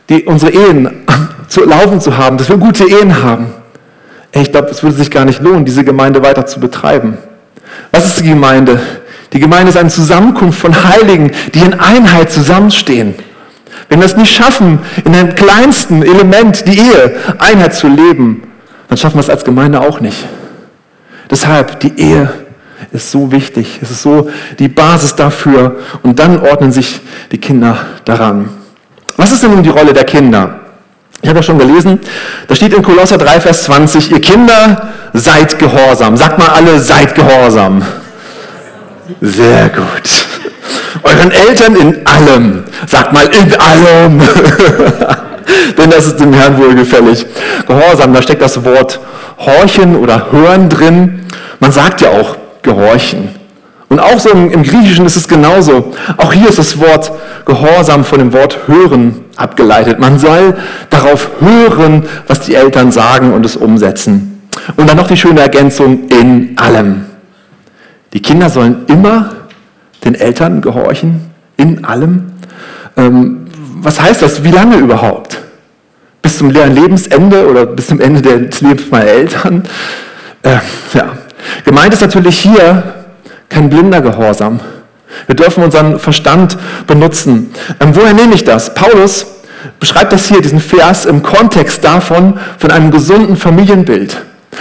die, 0.09 0.23
unsere 0.23 0.51
Ehen 0.51 1.05
zu 1.47 1.65
laufen 1.65 2.01
zu 2.01 2.17
haben, 2.17 2.37
dass 2.37 2.49
wir 2.49 2.57
gute 2.57 2.85
Ehen 2.85 3.21
haben, 3.21 3.53
ich 4.31 4.51
glaube, 4.51 4.69
es 4.69 4.83
würde 4.83 4.95
sich 4.95 5.11
gar 5.11 5.25
nicht 5.25 5.41
lohnen, 5.41 5.65
diese 5.65 5.83
Gemeinde 5.83 6.21
weiter 6.23 6.45
zu 6.45 6.59
betreiben. 6.59 7.17
Was 7.91 8.05
ist 8.05 8.19
die 8.19 8.29
Gemeinde? 8.29 8.79
Die 9.33 9.39
Gemeinde 9.39 9.69
ist 9.69 9.77
eine 9.77 9.89
Zusammenkunft 9.89 10.59
von 10.59 10.83
Heiligen, 10.83 11.31
die 11.53 11.59
in 11.59 11.79
Einheit 11.79 12.31
zusammenstehen. 12.31 13.15
Wenn 13.89 13.99
wir 13.99 14.05
es 14.05 14.17
nicht 14.17 14.35
schaffen, 14.35 14.79
in 15.05 15.13
dem 15.13 15.35
kleinsten 15.35 16.03
Element, 16.03 16.67
die 16.67 16.77
Ehe, 16.77 17.15
Einheit 17.39 17.73
zu 17.73 17.87
leben, 17.87 18.43
dann 18.87 18.97
schaffen 18.97 19.15
wir 19.15 19.21
es 19.21 19.29
als 19.29 19.43
Gemeinde 19.43 19.81
auch 19.81 19.99
nicht. 19.99 20.25
Deshalb, 21.29 21.79
die 21.79 21.99
Ehe 21.99 22.29
ist 22.91 23.11
so 23.11 23.31
wichtig. 23.31 23.79
Es 23.81 23.91
ist 23.91 24.01
so 24.01 24.29
die 24.59 24.67
Basis 24.67 25.15
dafür. 25.15 25.77
Und 26.03 26.19
dann 26.19 26.39
ordnen 26.39 26.71
sich 26.71 27.01
die 27.31 27.37
Kinder 27.37 27.85
daran. 28.05 28.49
Was 29.17 29.31
ist 29.31 29.43
denn 29.43 29.51
nun 29.51 29.63
die 29.63 29.69
Rolle 29.69 29.93
der 29.93 30.05
Kinder? 30.05 30.59
Ich 31.21 31.29
habe 31.29 31.39
ja 31.39 31.43
schon 31.43 31.57
gelesen, 31.57 31.99
da 32.47 32.55
steht 32.55 32.73
in 32.73 32.83
Kolosser 32.83 33.17
3, 33.17 33.41
Vers 33.41 33.63
20, 33.63 34.11
ihr 34.11 34.21
Kinder 34.21 34.89
seid 35.13 35.57
gehorsam. 35.57 36.15
Sagt 36.15 36.37
mal 36.37 36.49
alle, 36.49 36.79
seid 36.79 37.15
gehorsam. 37.15 37.81
Sehr 39.19 39.69
gut. 39.69 40.26
Euren 41.07 41.31
Eltern 41.31 41.75
in 41.75 42.05
allem. 42.05 42.63
Sagt 42.85 43.13
mal 43.13 43.25
in 43.25 43.55
allem. 43.59 44.19
Denn 45.77 45.89
das 45.89 46.07
ist 46.07 46.19
dem 46.19 46.33
Herrn 46.33 46.57
wohlgefällig. 46.57 47.25
Gehorsam, 47.65 48.13
da 48.13 48.21
steckt 48.21 48.41
das 48.41 48.63
Wort 48.65 48.99
horchen 49.37 49.95
oder 49.95 50.31
hören 50.31 50.69
drin. 50.69 51.25
Man 51.59 51.71
sagt 51.71 52.01
ja 52.01 52.09
auch 52.09 52.35
gehorchen. 52.61 53.29
Und 53.89 53.99
auch 54.01 54.19
so 54.19 54.29
im, 54.29 54.63
Griechischen 54.63 55.05
ist 55.05 55.15
es 55.15 55.27
genauso. 55.27 55.93
Auch 56.17 56.33
hier 56.33 56.49
ist 56.49 56.59
das 56.59 56.79
Wort 56.79 57.11
Gehorsam 57.45 58.03
von 58.03 58.19
dem 58.19 58.33
Wort 58.33 58.67
hören 58.67 59.23
abgeleitet. 59.37 59.99
Man 59.99 60.19
soll 60.19 60.57
darauf 60.89 61.29
hören, 61.39 62.03
was 62.27 62.41
die 62.41 62.55
Eltern 62.55 62.91
sagen 62.91 63.31
und 63.31 63.45
es 63.45 63.55
umsetzen. 63.55 64.41
Und 64.75 64.89
dann 64.89 64.97
noch 64.97 65.07
die 65.07 65.15
schöne 65.15 65.39
Ergänzung 65.39 66.09
in 66.09 66.57
allem. 66.57 67.05
Die 68.11 68.21
Kinder 68.21 68.49
sollen 68.49 68.85
immer 68.87 69.36
den 70.07 70.15
Eltern 70.15 70.61
gehorchen, 70.61 71.31
in 71.57 71.85
allem. 71.85 72.27
Ähm, 72.95 73.45
was 73.81 74.01
heißt 74.01 74.21
das? 74.21 74.43
Wie 74.43 74.51
lange 74.51 74.77
überhaupt? 74.77 75.37
Bis 76.21 76.37
zum 76.37 76.49
Lebensende 76.49 77.47
oder 77.47 77.65
bis 77.65 77.87
zum 77.87 77.99
Ende 77.99 78.21
des 78.21 78.61
Lebens 78.61 78.89
meiner 78.89 79.05
Eltern? 79.05 79.63
Äh, 80.43 80.57
ja. 80.93 81.17
Gemeint 81.63 81.93
ist 81.93 82.01
natürlich 82.01 82.39
hier 82.39 82.95
kein 83.49 83.69
blinder 83.69 84.01
Gehorsam. 84.01 84.59
Wir 85.25 85.35
dürfen 85.35 85.63
unseren 85.63 85.99
Verstand 85.99 86.57
benutzen. 86.85 87.51
Ähm, 87.79 87.95
woher 87.95 88.13
nehme 88.13 88.33
ich 88.33 88.43
das? 88.43 88.73
Paulus 88.73 89.27
beschreibt 89.79 90.13
das 90.13 90.27
hier, 90.27 90.41
diesen 90.41 90.59
Vers, 90.59 91.05
im 91.05 91.23
Kontext 91.23 91.83
davon, 91.83 92.39
von 92.57 92.71
einem 92.71 92.91
gesunden 92.91 93.35
Familienbild. 93.35 94.17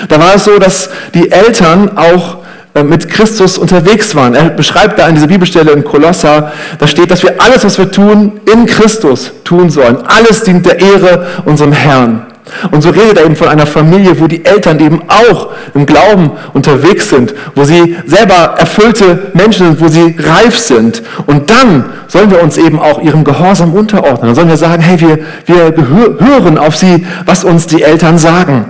Da 0.08 0.18
war 0.18 0.34
es 0.34 0.44
so, 0.44 0.58
dass 0.58 0.90
die 1.14 1.30
Eltern 1.30 1.96
auch 1.96 2.38
mit 2.84 3.08
Christus 3.08 3.58
unterwegs 3.58 4.14
waren. 4.14 4.34
Er 4.34 4.50
beschreibt 4.50 4.98
da 4.98 5.08
in 5.08 5.14
dieser 5.14 5.26
Bibelstelle 5.28 5.72
in 5.72 5.84
Kolosser, 5.84 6.52
da 6.78 6.86
steht, 6.86 7.10
dass 7.10 7.22
wir 7.22 7.40
alles, 7.40 7.64
was 7.64 7.78
wir 7.78 7.90
tun, 7.90 8.40
in 8.52 8.66
Christus 8.66 9.32
tun 9.44 9.70
sollen. 9.70 9.98
Alles 10.06 10.42
dient 10.42 10.66
der 10.66 10.80
Ehre 10.80 11.26
unserem 11.44 11.72
Herrn. 11.72 12.26
Und 12.70 12.82
so 12.82 12.90
redet 12.90 13.18
er 13.18 13.24
eben 13.24 13.34
von 13.34 13.48
einer 13.48 13.66
Familie, 13.66 14.20
wo 14.20 14.28
die 14.28 14.44
Eltern 14.44 14.78
eben 14.78 15.02
auch 15.08 15.48
im 15.74 15.84
Glauben 15.84 16.30
unterwegs 16.54 17.10
sind, 17.10 17.34
wo 17.56 17.64
sie 17.64 17.96
selber 18.06 18.54
erfüllte 18.56 19.32
Menschen 19.34 19.66
sind, 19.66 19.80
wo 19.80 19.88
sie 19.88 20.14
reif 20.18 20.56
sind. 20.56 21.02
Und 21.26 21.50
dann 21.50 21.86
sollen 22.06 22.30
wir 22.30 22.40
uns 22.40 22.56
eben 22.56 22.78
auch 22.78 23.02
ihrem 23.02 23.24
Gehorsam 23.24 23.74
unterordnen. 23.74 24.28
Dann 24.28 24.34
sollen 24.36 24.48
wir 24.48 24.56
sagen, 24.56 24.80
hey, 24.80 25.00
wir, 25.00 25.18
wir 25.46 25.74
hören 26.20 26.56
auf 26.56 26.76
sie, 26.76 27.04
was 27.24 27.42
uns 27.42 27.66
die 27.66 27.82
Eltern 27.82 28.16
sagen. 28.16 28.66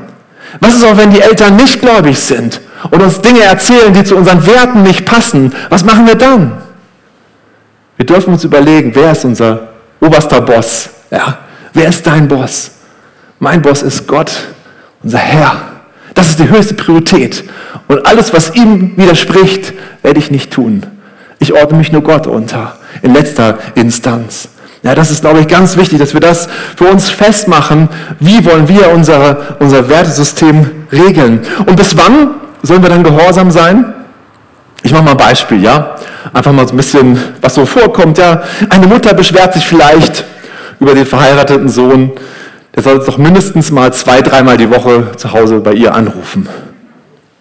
Was 0.60 0.76
ist 0.76 0.84
auch, 0.84 0.96
wenn 0.96 1.10
die 1.10 1.20
Eltern 1.20 1.56
nicht 1.56 1.80
gläubig 1.80 2.18
sind 2.18 2.60
und 2.90 3.02
uns 3.02 3.20
Dinge 3.20 3.42
erzählen, 3.42 3.92
die 3.92 4.04
zu 4.04 4.16
unseren 4.16 4.46
Werten 4.46 4.82
nicht 4.82 5.04
passen? 5.04 5.52
Was 5.70 5.84
machen 5.84 6.06
wir 6.06 6.14
dann? 6.14 6.52
Wir 7.96 8.06
dürfen 8.06 8.32
uns 8.32 8.44
überlegen, 8.44 8.92
wer 8.94 9.12
ist 9.12 9.24
unser 9.24 9.68
oberster 10.00 10.40
Boss? 10.40 10.90
Ja, 11.10 11.38
wer 11.72 11.88
ist 11.88 12.06
dein 12.06 12.28
Boss? 12.28 12.72
Mein 13.38 13.62
Boss 13.62 13.82
ist 13.82 14.06
Gott, 14.06 14.32
unser 15.02 15.18
Herr. 15.18 15.56
Das 16.14 16.30
ist 16.30 16.38
die 16.38 16.48
höchste 16.48 16.74
Priorität. 16.74 17.44
Und 17.88 18.06
alles, 18.06 18.32
was 18.32 18.54
ihm 18.54 18.96
widerspricht, 18.96 19.74
werde 20.02 20.18
ich 20.18 20.30
nicht 20.30 20.50
tun. 20.50 20.84
Ich 21.38 21.52
ordne 21.52 21.78
mich 21.78 21.92
nur 21.92 22.02
Gott 22.02 22.26
unter, 22.26 22.76
in 23.02 23.12
letzter 23.12 23.58
Instanz. 23.74 24.48
Ja, 24.82 24.94
das 24.94 25.10
ist, 25.10 25.20
glaube 25.20 25.40
ich, 25.40 25.48
ganz 25.48 25.76
wichtig, 25.76 25.98
dass 25.98 26.14
wir 26.14 26.20
das 26.20 26.48
für 26.76 26.86
uns 26.86 27.10
festmachen. 27.10 27.88
Wie 28.20 28.44
wollen 28.44 28.68
wir 28.68 28.90
unser, 28.90 29.56
unser 29.58 29.88
Wertesystem 29.88 30.86
regeln? 30.92 31.40
Und 31.66 31.76
bis 31.76 31.96
wann 31.96 32.36
sollen 32.62 32.82
wir 32.82 32.90
dann 32.90 33.02
gehorsam 33.02 33.50
sein? 33.50 33.94
Ich 34.82 34.92
mache 34.92 35.02
mal 35.02 35.12
ein 35.12 35.16
Beispiel, 35.16 35.62
ja? 35.62 35.96
Einfach 36.32 36.52
mal 36.52 36.66
so 36.66 36.74
ein 36.74 36.76
bisschen, 36.76 37.18
was 37.40 37.54
so 37.54 37.66
vorkommt, 37.66 38.18
ja? 38.18 38.42
Eine 38.68 38.86
Mutter 38.86 39.14
beschwert 39.14 39.54
sich 39.54 39.66
vielleicht 39.66 40.24
über 40.80 40.94
den 40.94 41.06
verheirateten 41.06 41.68
Sohn, 41.68 42.12
der 42.74 42.82
soll 42.82 42.98
doch 43.04 43.18
mindestens 43.18 43.70
mal 43.70 43.92
zwei, 43.92 44.20
dreimal 44.20 44.56
die 44.58 44.70
Woche 44.70 45.12
zu 45.16 45.32
Hause 45.32 45.60
bei 45.60 45.72
ihr 45.72 45.94
anrufen. 45.94 46.48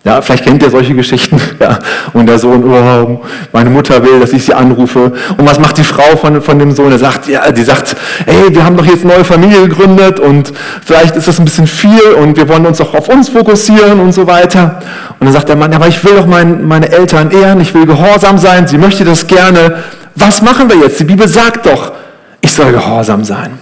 Ja, 0.06 0.22
vielleicht 0.22 0.46
kennt 0.46 0.62
ihr 0.62 0.70
solche 0.70 0.94
Geschichten. 0.94 1.42
Ja. 1.60 1.80
Und 2.14 2.28
der 2.28 2.38
Sohn, 2.38 2.64
oh, 2.66 3.24
meine 3.54 3.70
Mutter 3.70 4.04
will, 4.04 4.20
dass 4.20 4.34
ich 4.34 4.46
sie 4.46 4.54
anrufe. 4.54 5.14
Und 5.38 5.50
was 5.50 5.58
macht 5.58 5.78
die 5.78 5.84
Frau 5.84 6.16
von, 6.18 6.42
von 6.42 6.60
dem 6.60 6.72
Sohn? 6.72 6.92
Er 6.92 7.00
sagt, 7.00 7.28
ja, 7.28 7.50
die 7.50 7.64
sagt, 7.64 7.96
ey, 8.26 8.54
wir 8.54 8.64
haben 8.64 8.76
doch 8.76 8.86
jetzt 8.86 9.06
neue 9.06 9.24
Familie 9.24 9.68
gegründet 9.68 10.20
und 10.20 10.52
vielleicht 10.86 11.16
ist 11.16 11.28
das 11.28 11.40
ein 11.40 11.46
bisschen 11.46 11.66
viel 11.66 12.14
und 12.20 12.36
wir 12.38 12.48
wollen 12.50 12.66
uns 12.66 12.80
doch 12.80 12.94
auf 12.94 13.08
uns 13.10 13.30
fokussieren 13.30 14.00
und 14.02 14.12
so 14.12 14.28
weiter. 14.28 14.80
Und 15.20 15.26
dann 15.26 15.34
sagt 15.34 15.50
der 15.50 15.56
Mann, 15.56 15.72
ja, 15.72 15.78
aber 15.78 15.88
ich 15.88 16.04
will 16.04 16.16
doch 16.18 16.28
mein, 16.28 16.68
meine 16.68 16.92
Eltern 16.92 17.32
ehren, 17.32 17.62
ich 17.62 17.74
will 17.74 17.86
gehorsam 17.86 18.38
sein, 18.38 18.68
sie 18.68 18.78
möchte 18.78 19.06
das 19.06 19.26
gerne. 19.26 19.84
Was 20.16 20.42
machen 20.42 20.70
wir 20.70 20.78
jetzt? 20.78 21.00
Die 21.00 21.06
Bibel 21.06 21.28
sagt 21.28 21.66
doch, 21.66 21.94
ich 22.42 22.52
soll 22.52 22.72
gehorsam 22.74 23.24
sein. 23.24 23.58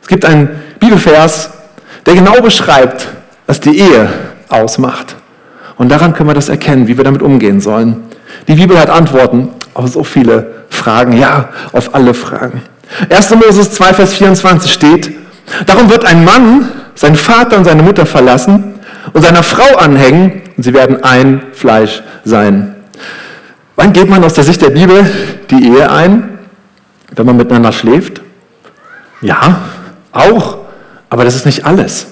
Es 0.00 0.08
gibt 0.08 0.24
einen 0.24 0.48
Bibelvers, 0.78 1.50
der 2.06 2.14
genau 2.14 2.40
beschreibt, 2.40 3.08
was 3.46 3.60
die 3.60 3.78
Ehe 3.78 4.08
ausmacht. 4.48 5.16
Und 5.76 5.90
daran 5.90 6.14
können 6.14 6.30
wir 6.30 6.34
das 6.34 6.48
erkennen, 6.48 6.88
wie 6.88 6.96
wir 6.96 7.04
damit 7.04 7.22
umgehen 7.22 7.60
sollen. 7.60 8.04
Die 8.48 8.54
Bibel 8.54 8.78
hat 8.78 8.90
Antworten 8.90 9.50
auf 9.74 9.88
so 9.88 10.04
viele 10.04 10.64
Fragen, 10.70 11.12
ja, 11.18 11.50
auf 11.72 11.94
alle 11.94 12.14
Fragen. 12.14 12.62
1. 13.10 13.34
Moses 13.34 13.72
2, 13.72 13.94
Vers 13.94 14.14
24 14.14 14.72
steht, 14.72 15.12
darum 15.66 15.90
wird 15.90 16.04
ein 16.04 16.24
Mann 16.24 16.68
seinen 16.94 17.16
Vater 17.16 17.58
und 17.58 17.64
seine 17.64 17.82
Mutter 17.82 18.06
verlassen 18.06 18.74
und 19.12 19.22
seiner 19.22 19.42
Frau 19.42 19.76
anhängen 19.76 20.42
und 20.56 20.62
sie 20.62 20.72
werden 20.72 21.02
ein 21.02 21.42
Fleisch 21.52 22.02
sein. 22.24 22.74
Wann 23.76 23.92
geht 23.92 24.08
man 24.08 24.24
aus 24.24 24.34
der 24.34 24.44
Sicht 24.44 24.62
der 24.62 24.70
Bibel 24.70 25.04
die 25.50 25.68
Ehe 25.68 25.90
ein? 25.90 26.38
Wenn 27.14 27.26
man 27.26 27.36
miteinander 27.36 27.72
schläft? 27.72 28.22
Ja, 29.20 29.60
auch, 30.12 30.58
aber 31.10 31.24
das 31.24 31.36
ist 31.36 31.46
nicht 31.46 31.64
alles. 31.64 32.06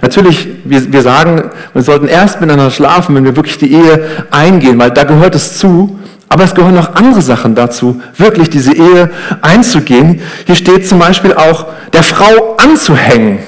Natürlich, 0.00 0.48
wir, 0.64 0.92
wir 0.92 1.02
sagen, 1.02 1.50
wir 1.72 1.82
sollten 1.82 2.08
erst 2.08 2.40
miteinander 2.40 2.70
schlafen, 2.70 3.14
wenn 3.14 3.24
wir 3.24 3.36
wirklich 3.36 3.58
die 3.58 3.72
Ehe 3.72 4.08
eingehen, 4.30 4.78
weil 4.78 4.90
da 4.90 5.04
gehört 5.04 5.34
es 5.34 5.58
zu. 5.58 5.98
Aber 6.28 6.44
es 6.44 6.54
gehören 6.54 6.74
noch 6.74 6.94
andere 6.94 7.20
Sachen 7.20 7.54
dazu, 7.54 8.00
wirklich 8.16 8.48
diese 8.48 8.72
Ehe 8.72 9.10
einzugehen. 9.42 10.22
Hier 10.46 10.54
steht 10.54 10.88
zum 10.88 10.98
Beispiel 10.98 11.34
auch, 11.34 11.66
der 11.92 12.02
Frau 12.02 12.56
anzuhängen. 12.56 13.40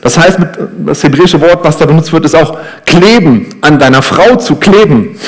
Das 0.00 0.16
heißt, 0.16 0.38
das 0.86 1.02
hebräische 1.02 1.38
Wort, 1.42 1.62
was 1.62 1.76
da 1.76 1.84
benutzt 1.84 2.10
wird, 2.10 2.24
ist 2.24 2.34
auch 2.34 2.56
kleben, 2.86 3.48
an 3.60 3.78
deiner 3.78 4.00
Frau 4.00 4.36
zu 4.36 4.56
kleben. 4.56 5.18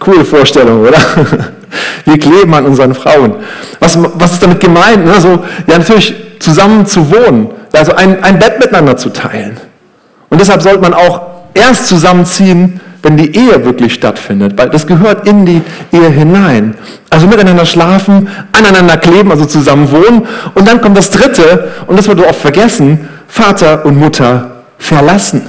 Coole 0.00 0.24
Vorstellung, 0.24 0.80
oder? 0.80 0.98
Wir 2.04 2.18
kleben 2.18 2.52
an 2.54 2.66
unseren 2.66 2.92
Frauen. 2.92 3.34
Was, 3.78 3.96
was 3.96 4.32
ist 4.32 4.42
damit 4.42 4.58
gemeint? 4.58 5.08
Also, 5.08 5.44
ja, 5.68 5.78
natürlich 5.78 6.12
zusammen 6.40 6.86
zu 6.86 7.08
wohnen 7.08 7.50
also 7.72 7.94
ein, 7.94 8.22
ein 8.22 8.38
Bett 8.38 8.58
miteinander 8.58 8.96
zu 8.96 9.10
teilen. 9.10 9.58
Und 10.28 10.40
deshalb 10.40 10.62
sollte 10.62 10.80
man 10.80 10.94
auch 10.94 11.22
erst 11.54 11.86
zusammenziehen, 11.86 12.80
wenn 13.02 13.16
die 13.16 13.34
Ehe 13.34 13.64
wirklich 13.64 13.94
stattfindet, 13.94 14.58
weil 14.58 14.68
das 14.70 14.86
gehört 14.86 15.26
in 15.26 15.46
die 15.46 15.62
Ehe 15.92 16.08
hinein. 16.10 16.74
Also 17.08 17.26
miteinander 17.26 17.64
schlafen, 17.64 18.28
aneinander 18.52 18.96
kleben, 18.96 19.30
also 19.30 19.46
zusammen 19.46 19.90
wohnen. 19.90 20.26
Und 20.54 20.68
dann 20.68 20.80
kommt 20.80 20.96
das 20.96 21.10
Dritte, 21.10 21.70
und 21.86 21.98
das 21.98 22.08
wird 22.08 22.20
oft 22.20 22.40
vergessen, 22.40 23.08
Vater 23.26 23.84
und 23.84 23.98
Mutter 23.98 24.64
verlassen. 24.78 25.42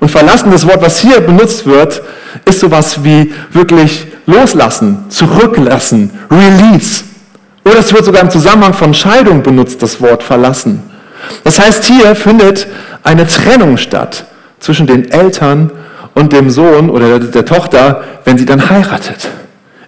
Und 0.00 0.10
verlassen, 0.10 0.50
das 0.50 0.66
Wort, 0.66 0.82
was 0.82 0.98
hier 0.98 1.20
benutzt 1.20 1.66
wird, 1.66 2.02
ist 2.44 2.60
sowas 2.60 3.02
wie 3.04 3.32
wirklich 3.50 4.06
loslassen, 4.26 5.04
zurücklassen, 5.08 6.10
release. 6.30 7.04
Oder 7.64 7.78
es 7.78 7.92
wird 7.92 8.04
sogar 8.04 8.22
im 8.22 8.30
Zusammenhang 8.30 8.74
von 8.74 8.94
Scheidung 8.94 9.42
benutzt, 9.42 9.82
das 9.82 10.00
Wort 10.00 10.22
verlassen. 10.22 10.82
Das 11.44 11.60
heißt, 11.60 11.84
hier 11.84 12.14
findet 12.14 12.66
eine 13.02 13.26
Trennung 13.26 13.76
statt 13.76 14.24
zwischen 14.60 14.86
den 14.86 15.10
Eltern 15.10 15.70
und 16.14 16.32
dem 16.32 16.50
Sohn 16.50 16.90
oder 16.90 17.18
der, 17.18 17.44
Tochter, 17.44 18.02
wenn 18.24 18.38
sie 18.38 18.46
dann 18.46 18.70
heiratet. 18.70 19.28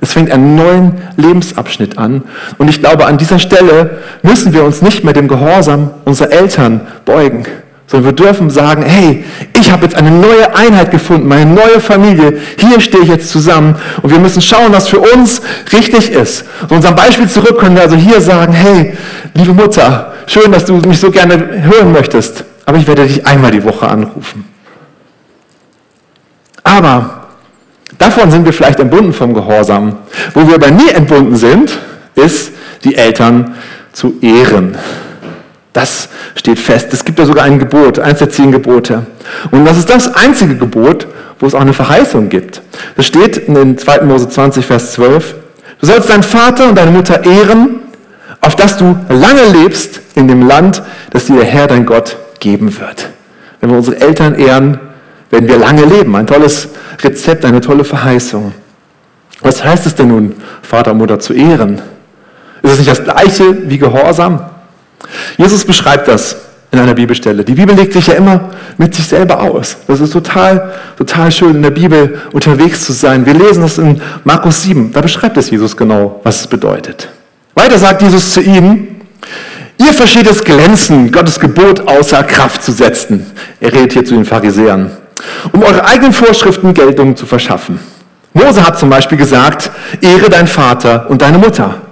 Es 0.01 0.13
fängt 0.13 0.31
einen 0.31 0.55
neuen 0.55 0.93
Lebensabschnitt 1.17 1.99
an. 1.99 2.23
Und 2.59 2.69
ich 2.69 2.81
glaube, 2.81 3.07
an 3.07 3.19
dieser 3.19 3.39
Stelle 3.39 3.99
müssen 4.23 4.53
wir 4.53 4.63
uns 4.63 4.83
nicht 4.83 5.03
mehr 5.05 5.15
dem 5.15 5.27
Gehorsam 5.27 5.91
unserer 6.05 6.31
Eltern 6.31 6.83
beugen, 7.05 7.47
sondern 7.89 8.05
wir 8.05 8.25
dürfen 8.25 8.51
sagen, 8.51 8.83
hey, 8.83 9.25
ich 9.59 9.73
habe 9.73 9.85
jetzt 9.85 9.97
eine 9.97 10.11
neue 10.11 10.55
Einheit 10.55 10.91
gefunden, 10.91 11.27
meine 11.27 11.51
neue 11.51 11.81
Familie, 11.81 12.39
hier 12.59 12.81
stehe 12.81 13.03
ich 13.03 13.09
jetzt 13.09 13.31
zusammen 13.31 13.77
und 14.03 14.11
wir 14.11 14.19
müssen 14.19 14.43
schauen, 14.43 14.73
was 14.73 14.89
für 14.89 15.01
uns 15.01 15.41
richtig 15.73 16.13
ist. 16.13 16.45
So 16.69 16.75
unserem 16.75 16.95
Beispiel 16.95 17.29
zurück 17.29 17.59
können 17.59 17.77
wir 17.77 17.83
also 17.83 17.97
hier 17.97 18.21
sagen, 18.21 18.53
hey, 18.53 18.93
liebe 19.35 19.55
Mutter, 19.55 20.13
schön, 20.27 20.53
dass 20.53 20.67
du 20.67 20.75
mich 20.75 21.01
so 21.01 21.11
gerne 21.11 21.63
hören 21.63 21.93
möchtest, 21.93 22.45
aber 22.67 22.77
ich 22.77 22.87
werde 22.87 23.07
dich 23.07 23.27
einmal 23.27 23.51
die 23.51 23.65
Woche 23.65 23.89
anrufen. 23.89 24.45
Aber 26.63 27.29
davon 27.97 28.31
sind 28.31 28.45
wir 28.45 28.53
vielleicht 28.53 28.81
entbunden 28.81 29.15
vom 29.15 29.33
Gehorsam. 29.33 29.97
Wo 30.35 30.47
wir 30.47 30.57
aber 30.57 30.71
nie 30.71 30.91
entbunden 30.91 31.37
sind, 31.37 31.79
ist 32.15 32.53
die 32.85 32.95
Eltern 32.95 33.55
zu 33.95 34.17
ehren. 34.21 34.77
Das 35.79 36.09
steht 36.35 36.59
fest. 36.59 36.93
Es 36.93 37.05
gibt 37.05 37.21
ja 37.21 37.25
sogar 37.25 37.45
ein 37.45 37.61
Gebot, 37.61 38.01
eins 38.01 38.19
der 38.19 38.31
zehn 38.31 38.51
Gebote. 38.51 39.07
Und 39.53 39.65
das 39.65 39.79
ist 39.79 39.89
das 39.89 40.13
einzige 40.13 40.57
Gebot, 40.57 41.07
wo 41.39 41.47
es 41.47 41.55
auch 41.55 41.61
eine 41.61 41.73
Verheißung 41.73 42.29
gibt. 42.29 42.63
Das 42.97 43.07
steht 43.07 43.37
in 43.37 43.55
den 43.55 43.79
2. 43.79 44.01
Mose 44.01 44.29
20, 44.29 44.67
Vers 44.67 44.95
12. 44.95 45.37
Du 45.81 45.87
sollst 45.87 46.11
deinen 46.11 46.25
Vater 46.25 46.69
und 46.69 46.77
deine 46.77 46.91
Mutter 46.91 47.25
ehren 47.25 47.77
auf 48.41 48.57
dass 48.57 48.77
du 48.77 48.97
lange 49.09 49.45
lebst 49.53 50.01
in 50.17 50.27
dem 50.27 50.49
Land, 50.49 50.83
das 51.11 51.27
dir 51.27 51.37
der 51.37 51.45
Herr, 51.45 51.69
dein 51.69 51.87
Gott, 51.87 52.17
geben 52.41 52.77
wird. 52.81 53.11
Wenn 53.61 53.71
wir 53.71 53.77
unsere 53.77 54.01
Eltern 54.01 54.35
ehren, 54.35 54.81
werden 55.31 55.49
wir 55.49 55.59
lange 55.59 55.85
leben. 55.85 56.17
Ein 56.17 56.27
tolles 56.27 56.71
Rezept, 57.05 57.45
eine 57.45 57.61
tolle 57.61 57.85
Verheißung. 57.85 58.53
Was 59.43 59.63
heißt 59.63 59.87
es 59.87 59.95
denn 59.95 60.09
nun, 60.09 60.35
Vater 60.61 60.91
und 60.91 60.99
Mutter 60.99 61.21
zu 61.21 61.35
ehren? 61.35 61.81
Ist 62.63 62.73
es 62.73 62.79
nicht 62.79 62.91
das 62.91 63.05
gleiche 63.05 63.69
wie 63.71 63.79
Gehorsam? 63.79 64.41
Jesus 65.37 65.65
beschreibt 65.65 66.09
das 66.09 66.37
in 66.71 66.79
einer 66.79 66.95
Bibelstelle. 66.95 67.45
Die 67.45 67.55
Bibel 67.55 67.75
legt 67.75 67.95
sich 67.95 68.09
ja 68.09 68.15
immer 68.15 68.51
mit 68.77 68.95
sich 68.95 69.07
selber 69.07 69.41
aus. 69.41 69.77
Das 69.87 70.01
ist 70.01 70.13
total, 70.13 70.75
total 70.97 71.33
schön, 71.33 71.57
in 71.57 71.63
der 71.63 71.71
Bibel 71.71 72.21
unterwegs 72.33 72.85
zu 72.85 72.93
sein. 72.93 73.25
Wir 73.25 73.35
lesen 73.35 73.63
das 73.63 73.79
in 73.79 74.01
Markus 74.25 74.63
7. 74.63 74.93
Da 74.93 75.01
beschreibt 75.01 75.37
es 75.39 75.51
Jesus 75.51 75.77
genau, 75.77 76.21
was 76.25 76.41
es 76.41 76.47
bedeutet. 76.47 77.09
Weiter 77.55 77.79
sagt 77.79 78.03
Jesus 78.03 78.35
zu 78.35 78.41
ihnen, 78.41 79.01
ihr 79.79 79.93
versteht 79.93 80.31
es 80.31 80.45
glänzen, 80.45 81.11
Gottes 81.11 81.41
Gebot 81.41 81.89
außer 81.89 82.23
Kraft 82.25 82.63
zu 82.63 82.73
setzen. 82.73 83.27
Er 83.61 83.73
redet 83.73 83.95
hier 83.95 84.05
zu 84.05 84.15
den 84.15 84.27
Pharisäern, 84.27 84.91
um 85.53 85.63
eure 85.63 85.85
eigenen 85.87 86.13
Vorschriften 86.13 86.75
Geltung 86.75 87.17
zu 87.17 87.25
verschaffen. 87.25 87.81
Mose 88.35 88.65
hat 88.65 88.79
zum 88.79 88.91
Beispiel 88.91 89.17
gesagt, 89.17 89.71
ehre 90.03 90.29
dein 90.29 90.47
Vater 90.47 91.07
und 91.09 91.23
deine 91.23 91.39
Mutter. 91.39 91.88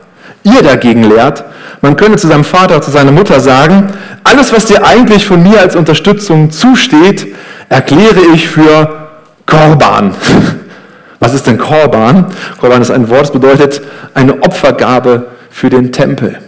Ihr 0.46 0.62
dagegen 0.62 1.02
lehrt, 1.02 1.42
man 1.80 1.96
könne 1.96 2.16
zu 2.16 2.28
seinem 2.28 2.44
Vater, 2.44 2.80
zu 2.80 2.92
seiner 2.92 3.10
Mutter 3.10 3.40
sagen, 3.40 3.88
alles, 4.22 4.52
was 4.52 4.66
dir 4.66 4.86
eigentlich 4.86 5.26
von 5.26 5.42
mir 5.42 5.60
als 5.60 5.74
Unterstützung 5.74 6.52
zusteht, 6.52 7.34
erkläre 7.68 8.20
ich 8.32 8.48
für 8.48 9.08
Korban. 9.44 10.14
Was 11.18 11.32
ist 11.32 11.46
denn 11.46 11.58
Korban? 11.58 12.26
Korban 12.60 12.82
ist 12.82 12.90
ein 12.90 13.08
Wort, 13.08 13.22
das 13.22 13.32
bedeutet 13.32 13.80
eine 14.14 14.34
Opfergabe 14.42 15.28
für 15.50 15.70
den 15.70 15.90
Tempel. 15.90 16.38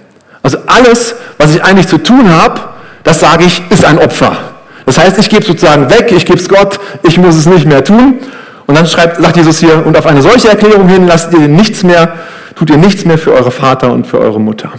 Also 0.42 0.58
alles, 0.66 1.16
was 1.38 1.54
ich 1.54 1.64
eigentlich 1.64 1.88
zu 1.88 1.98
tun 1.98 2.30
habe, 2.30 2.60
das 3.02 3.18
sage 3.18 3.44
ich, 3.44 3.62
ist 3.70 3.84
ein 3.84 3.98
Opfer. 3.98 4.36
Das 4.84 4.98
heißt, 4.98 5.18
ich 5.18 5.30
gebe 5.30 5.44
sozusagen 5.44 5.90
weg, 5.90 6.12
ich 6.14 6.26
gebe 6.26 6.38
es 6.38 6.48
Gott, 6.48 6.78
ich 7.02 7.18
muss 7.18 7.34
es 7.34 7.46
nicht 7.46 7.66
mehr 7.66 7.82
tun. 7.82 8.20
Und 8.66 8.76
dann 8.76 8.86
schreibt, 8.86 9.20
sagt 9.20 9.36
Jesus 9.38 9.58
hier, 9.58 9.84
und 9.84 9.96
auf 9.96 10.06
eine 10.06 10.20
solche 10.20 10.50
Erklärung 10.50 10.86
hin 10.86 11.06
lasst 11.06 11.32
ihr 11.32 11.48
nichts 11.48 11.82
mehr, 11.82 12.12
tut 12.54 12.70
ihr 12.70 12.76
nichts 12.76 13.04
mehr 13.04 13.18
für 13.18 13.32
eure 13.32 13.50
Vater 13.50 13.92
und 13.92 14.06
für 14.06 14.18
eure 14.18 14.40
Mutter. 14.40 14.72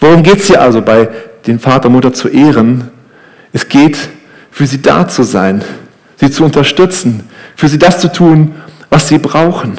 Worum 0.00 0.22
geht 0.22 0.40
es 0.40 0.46
hier 0.46 0.60
also 0.60 0.82
bei 0.82 1.08
den 1.46 1.58
Vater 1.58 1.86
und 1.86 1.94
Mutter 1.94 2.12
zu 2.12 2.28
ehren? 2.28 2.90
Es 3.52 3.68
geht, 3.68 3.98
für 4.50 4.66
sie 4.66 4.80
da 4.80 5.08
zu 5.08 5.22
sein, 5.22 5.62
sie 6.16 6.30
zu 6.30 6.44
unterstützen, 6.44 7.28
für 7.56 7.68
sie 7.68 7.78
das 7.78 7.98
zu 7.98 8.12
tun, 8.12 8.54
was 8.90 9.08
sie 9.08 9.18
brauchen. 9.18 9.78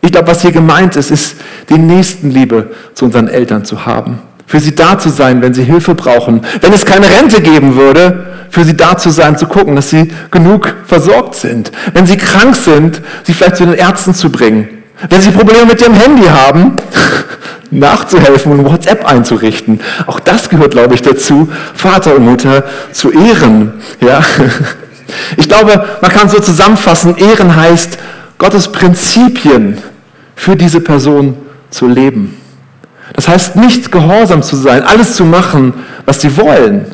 Ich 0.00 0.12
glaube, 0.12 0.28
was 0.28 0.42
hier 0.42 0.52
gemeint 0.52 0.96
ist, 0.96 1.10
ist 1.10 1.36
die 1.68 1.78
Nächstenliebe 1.78 2.72
zu 2.92 3.06
unseren 3.06 3.28
Eltern 3.28 3.64
zu 3.64 3.86
haben. 3.86 4.20
Für 4.46 4.60
sie 4.60 4.74
da 4.74 4.98
zu 4.98 5.08
sein, 5.08 5.40
wenn 5.40 5.54
sie 5.54 5.64
Hilfe 5.64 5.94
brauchen. 5.94 6.42
Wenn 6.60 6.72
es 6.72 6.84
keine 6.84 7.08
Rente 7.08 7.40
geben 7.40 7.76
würde, 7.76 8.26
für 8.50 8.64
sie 8.64 8.76
da 8.76 8.96
zu 8.96 9.10
sein, 9.10 9.38
zu 9.38 9.46
gucken, 9.46 9.74
dass 9.74 9.90
sie 9.90 10.12
genug 10.30 10.74
versorgt 10.86 11.34
sind. 11.34 11.72
Wenn 11.94 12.06
sie 12.06 12.18
krank 12.18 12.54
sind, 12.54 13.00
sie 13.24 13.32
vielleicht 13.32 13.56
zu 13.56 13.64
den 13.64 13.74
Ärzten 13.74 14.14
zu 14.14 14.30
bringen. 14.30 14.83
Wenn 15.08 15.20
sie 15.20 15.30
Probleme 15.30 15.66
mit 15.66 15.80
ihrem 15.80 15.94
Handy 15.94 16.24
haben, 16.26 16.76
nachzuhelfen 17.70 18.52
und 18.52 18.64
WhatsApp 18.64 19.04
einzurichten. 19.04 19.80
Auch 20.06 20.20
das 20.20 20.48
gehört, 20.48 20.72
glaube 20.72 20.94
ich, 20.94 21.02
dazu, 21.02 21.48
Vater 21.74 22.16
und 22.16 22.24
Mutter 22.24 22.64
zu 22.92 23.10
ehren. 23.10 23.74
Ja? 24.00 24.22
Ich 25.36 25.48
glaube, 25.48 25.84
man 26.00 26.10
kann 26.10 26.30
so 26.30 26.40
zusammenfassen, 26.40 27.16
Ehren 27.16 27.54
heißt, 27.54 27.98
Gottes 28.38 28.72
Prinzipien 28.72 29.78
für 30.34 30.56
diese 30.56 30.80
Person 30.80 31.36
zu 31.70 31.86
leben. 31.86 32.36
Das 33.12 33.28
heißt 33.28 33.56
nicht 33.56 33.92
gehorsam 33.92 34.42
zu 34.42 34.56
sein, 34.56 34.82
alles 34.82 35.14
zu 35.14 35.24
machen, 35.24 35.74
was 36.06 36.20
sie 36.20 36.36
wollen. 36.36 36.86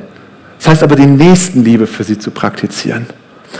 Das 0.58 0.68
heißt 0.68 0.82
aber 0.82 0.96
die 0.96 1.06
Nächstenliebe 1.06 1.86
für 1.86 2.04
sie 2.04 2.18
zu 2.18 2.30
praktizieren. 2.30 3.06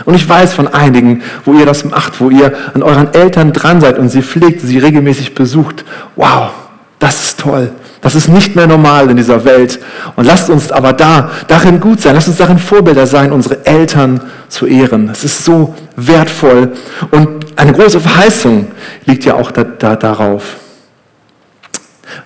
Und 0.05 0.15
ich 0.15 0.27
weiß 0.27 0.53
von 0.53 0.67
einigen, 0.67 1.21
wo 1.45 1.53
ihr 1.53 1.65
das 1.65 1.85
macht, 1.85 2.19
wo 2.21 2.29
ihr 2.29 2.53
an 2.73 2.83
euren 2.83 3.13
Eltern 3.13 3.53
dran 3.53 3.81
seid 3.81 3.99
und 3.99 4.09
sie 4.09 4.21
pflegt, 4.21 4.61
sie 4.61 4.77
regelmäßig 4.77 5.35
besucht. 5.35 5.85
Wow, 6.15 6.51
das 6.99 7.23
ist 7.23 7.39
toll. 7.39 7.71
Das 8.01 8.15
ist 8.15 8.29
nicht 8.29 8.55
mehr 8.55 8.65
normal 8.65 9.09
in 9.11 9.17
dieser 9.17 9.45
Welt. 9.45 9.79
Und 10.15 10.25
lasst 10.25 10.49
uns 10.49 10.71
aber 10.71 10.93
da, 10.93 11.29
darin 11.47 11.79
gut 11.79 12.01
sein. 12.01 12.15
Lasst 12.15 12.27
uns 12.27 12.37
darin 12.37 12.57
Vorbilder 12.57 13.05
sein, 13.05 13.31
unsere 13.31 13.65
Eltern 13.65 14.21
zu 14.49 14.65
ehren. 14.65 15.09
Es 15.09 15.23
ist 15.23 15.45
so 15.45 15.75
wertvoll. 15.95 16.73
Und 17.11 17.45
eine 17.57 17.73
große 17.73 17.99
Verheißung 17.99 18.67
liegt 19.05 19.25
ja 19.25 19.35
auch 19.35 19.51
da, 19.51 19.63
da, 19.63 19.95
darauf. 19.95 20.57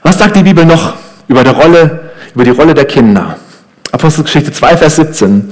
Was 0.01 0.17
sagt 0.17 0.37
die 0.37 0.43
Bibel 0.43 0.65
noch 0.65 0.93
über, 1.27 1.45
Rolle, 1.45 2.11
über 2.33 2.45
die 2.45 2.51
Rolle 2.51 2.73
der 2.73 2.85
Kinder? 2.85 3.37
Apostelgeschichte 3.91 4.53
2, 4.53 4.77
Vers 4.77 4.95
17. 4.95 5.51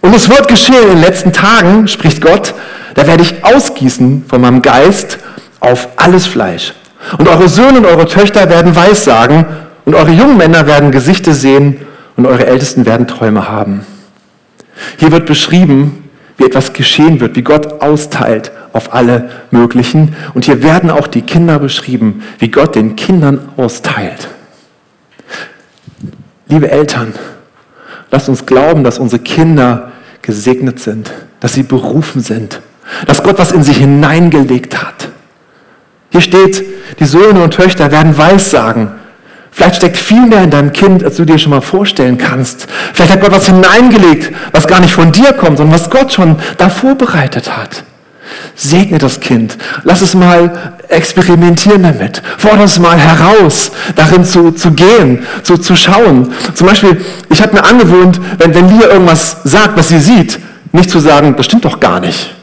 Und 0.00 0.14
es 0.14 0.28
wird 0.28 0.48
geschehen 0.48 0.82
in 0.82 0.88
den 0.88 1.00
letzten 1.00 1.32
Tagen, 1.32 1.88
spricht 1.88 2.20
Gott, 2.20 2.54
da 2.94 3.06
werde 3.06 3.22
ich 3.22 3.44
ausgießen 3.44 4.24
von 4.28 4.40
meinem 4.40 4.62
Geist 4.62 5.18
auf 5.60 5.88
alles 5.96 6.26
Fleisch. 6.26 6.74
Und 7.18 7.28
eure 7.28 7.48
Söhne 7.48 7.78
und 7.78 7.86
eure 7.86 8.06
Töchter 8.06 8.48
werden 8.48 8.74
Weissagen 8.74 9.46
und 9.84 9.94
eure 9.94 10.10
jungen 10.10 10.36
Männer 10.36 10.66
werden 10.66 10.90
Gesichter 10.90 11.32
sehen 11.32 11.86
und 12.16 12.26
eure 12.26 12.46
Ältesten 12.46 12.86
werden 12.86 13.06
Träume 13.06 13.48
haben. 13.48 13.82
Hier 14.98 15.12
wird 15.12 15.26
beschrieben, 15.26 16.08
wie 16.38 16.44
etwas 16.44 16.72
geschehen 16.72 17.20
wird, 17.20 17.36
wie 17.36 17.42
Gott 17.42 17.80
austeilt 17.80 18.52
auf 18.72 18.94
alle 18.94 19.30
möglichen. 19.50 20.14
Und 20.34 20.44
hier 20.44 20.62
werden 20.62 20.90
auch 20.90 21.06
die 21.06 21.22
Kinder 21.22 21.58
beschrieben, 21.58 22.22
wie 22.38 22.50
Gott 22.50 22.74
den 22.74 22.96
Kindern 22.96 23.48
austeilt. 23.56 24.28
Liebe 26.48 26.70
Eltern, 26.70 27.14
lasst 28.10 28.28
uns 28.28 28.46
glauben, 28.46 28.84
dass 28.84 28.98
unsere 28.98 29.22
Kinder 29.22 29.92
gesegnet 30.26 30.80
sind, 30.80 31.12
dass 31.40 31.54
sie 31.54 31.62
berufen 31.62 32.20
sind, 32.20 32.60
dass 33.06 33.22
Gott 33.22 33.38
was 33.38 33.52
in 33.52 33.62
sie 33.62 33.72
hineingelegt 33.72 34.82
hat. 34.82 35.08
Hier 36.10 36.20
steht, 36.20 36.64
die 36.98 37.04
Söhne 37.04 37.42
und 37.42 37.54
Töchter 37.54 37.90
werden 37.90 38.18
Weissagen. 38.18 38.90
Vielleicht 39.50 39.76
steckt 39.76 39.96
viel 39.96 40.26
mehr 40.26 40.42
in 40.42 40.50
deinem 40.50 40.72
Kind, 40.72 41.02
als 41.02 41.16
du 41.16 41.24
dir 41.24 41.38
schon 41.38 41.50
mal 41.50 41.62
vorstellen 41.62 42.18
kannst. 42.18 42.66
Vielleicht 42.92 43.12
hat 43.12 43.20
Gott 43.22 43.32
was 43.32 43.46
hineingelegt, 43.46 44.32
was 44.52 44.66
gar 44.66 44.80
nicht 44.80 44.92
von 44.92 45.12
dir 45.12 45.32
kommt, 45.32 45.58
sondern 45.58 45.74
was 45.74 45.88
Gott 45.88 46.12
schon 46.12 46.36
da 46.58 46.68
vorbereitet 46.68 47.56
hat. 47.56 47.84
Segne 48.54 48.98
das 48.98 49.20
Kind. 49.20 49.56
Lass 49.84 50.02
es 50.02 50.14
mal 50.14 50.74
experimentieren 50.88 51.82
damit. 51.82 52.22
Fordere 52.38 52.64
es 52.64 52.78
mal 52.78 52.98
heraus, 52.98 53.70
darin 53.94 54.24
zu, 54.24 54.52
zu 54.52 54.72
gehen, 54.72 55.26
zu, 55.42 55.58
zu 55.58 55.76
schauen. 55.76 56.32
Zum 56.54 56.66
Beispiel, 56.66 57.04
ich 57.30 57.42
habe 57.42 57.54
mir 57.54 57.64
angewöhnt, 57.64 58.20
wenn, 58.38 58.54
wenn 58.54 58.68
Lia 58.68 58.88
irgendwas 58.88 59.38
sagt, 59.44 59.76
was 59.76 59.88
sie 59.88 60.00
sieht, 60.00 60.38
nicht 60.72 60.90
zu 60.90 60.98
sagen, 60.98 61.34
das 61.36 61.46
stimmt 61.46 61.64
doch 61.64 61.80
gar 61.80 62.00
nicht. 62.00 62.34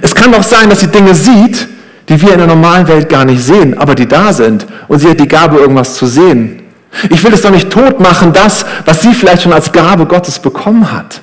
Es 0.00 0.14
kann 0.14 0.32
doch 0.32 0.42
sein, 0.42 0.70
dass 0.70 0.80
sie 0.80 0.88
Dinge 0.88 1.14
sieht, 1.14 1.68
die 2.08 2.20
wir 2.20 2.32
in 2.32 2.38
der 2.38 2.46
normalen 2.46 2.86
Welt 2.88 3.08
gar 3.08 3.24
nicht 3.24 3.42
sehen, 3.42 3.78
aber 3.78 3.94
die 3.94 4.06
da 4.06 4.32
sind. 4.32 4.66
Und 4.88 4.98
sie 4.98 5.08
hat 5.08 5.20
die 5.20 5.28
Gabe, 5.28 5.58
irgendwas 5.58 5.94
zu 5.94 6.06
sehen. 6.06 6.62
Ich 7.10 7.24
will 7.24 7.32
es 7.32 7.42
doch 7.42 7.50
nicht 7.50 7.70
tot 7.70 8.00
machen, 8.00 8.32
das, 8.32 8.64
was 8.84 9.02
sie 9.02 9.14
vielleicht 9.14 9.42
schon 9.42 9.52
als 9.52 9.72
Gabe 9.72 10.06
Gottes 10.06 10.38
bekommen 10.38 10.92
hat. 10.92 11.22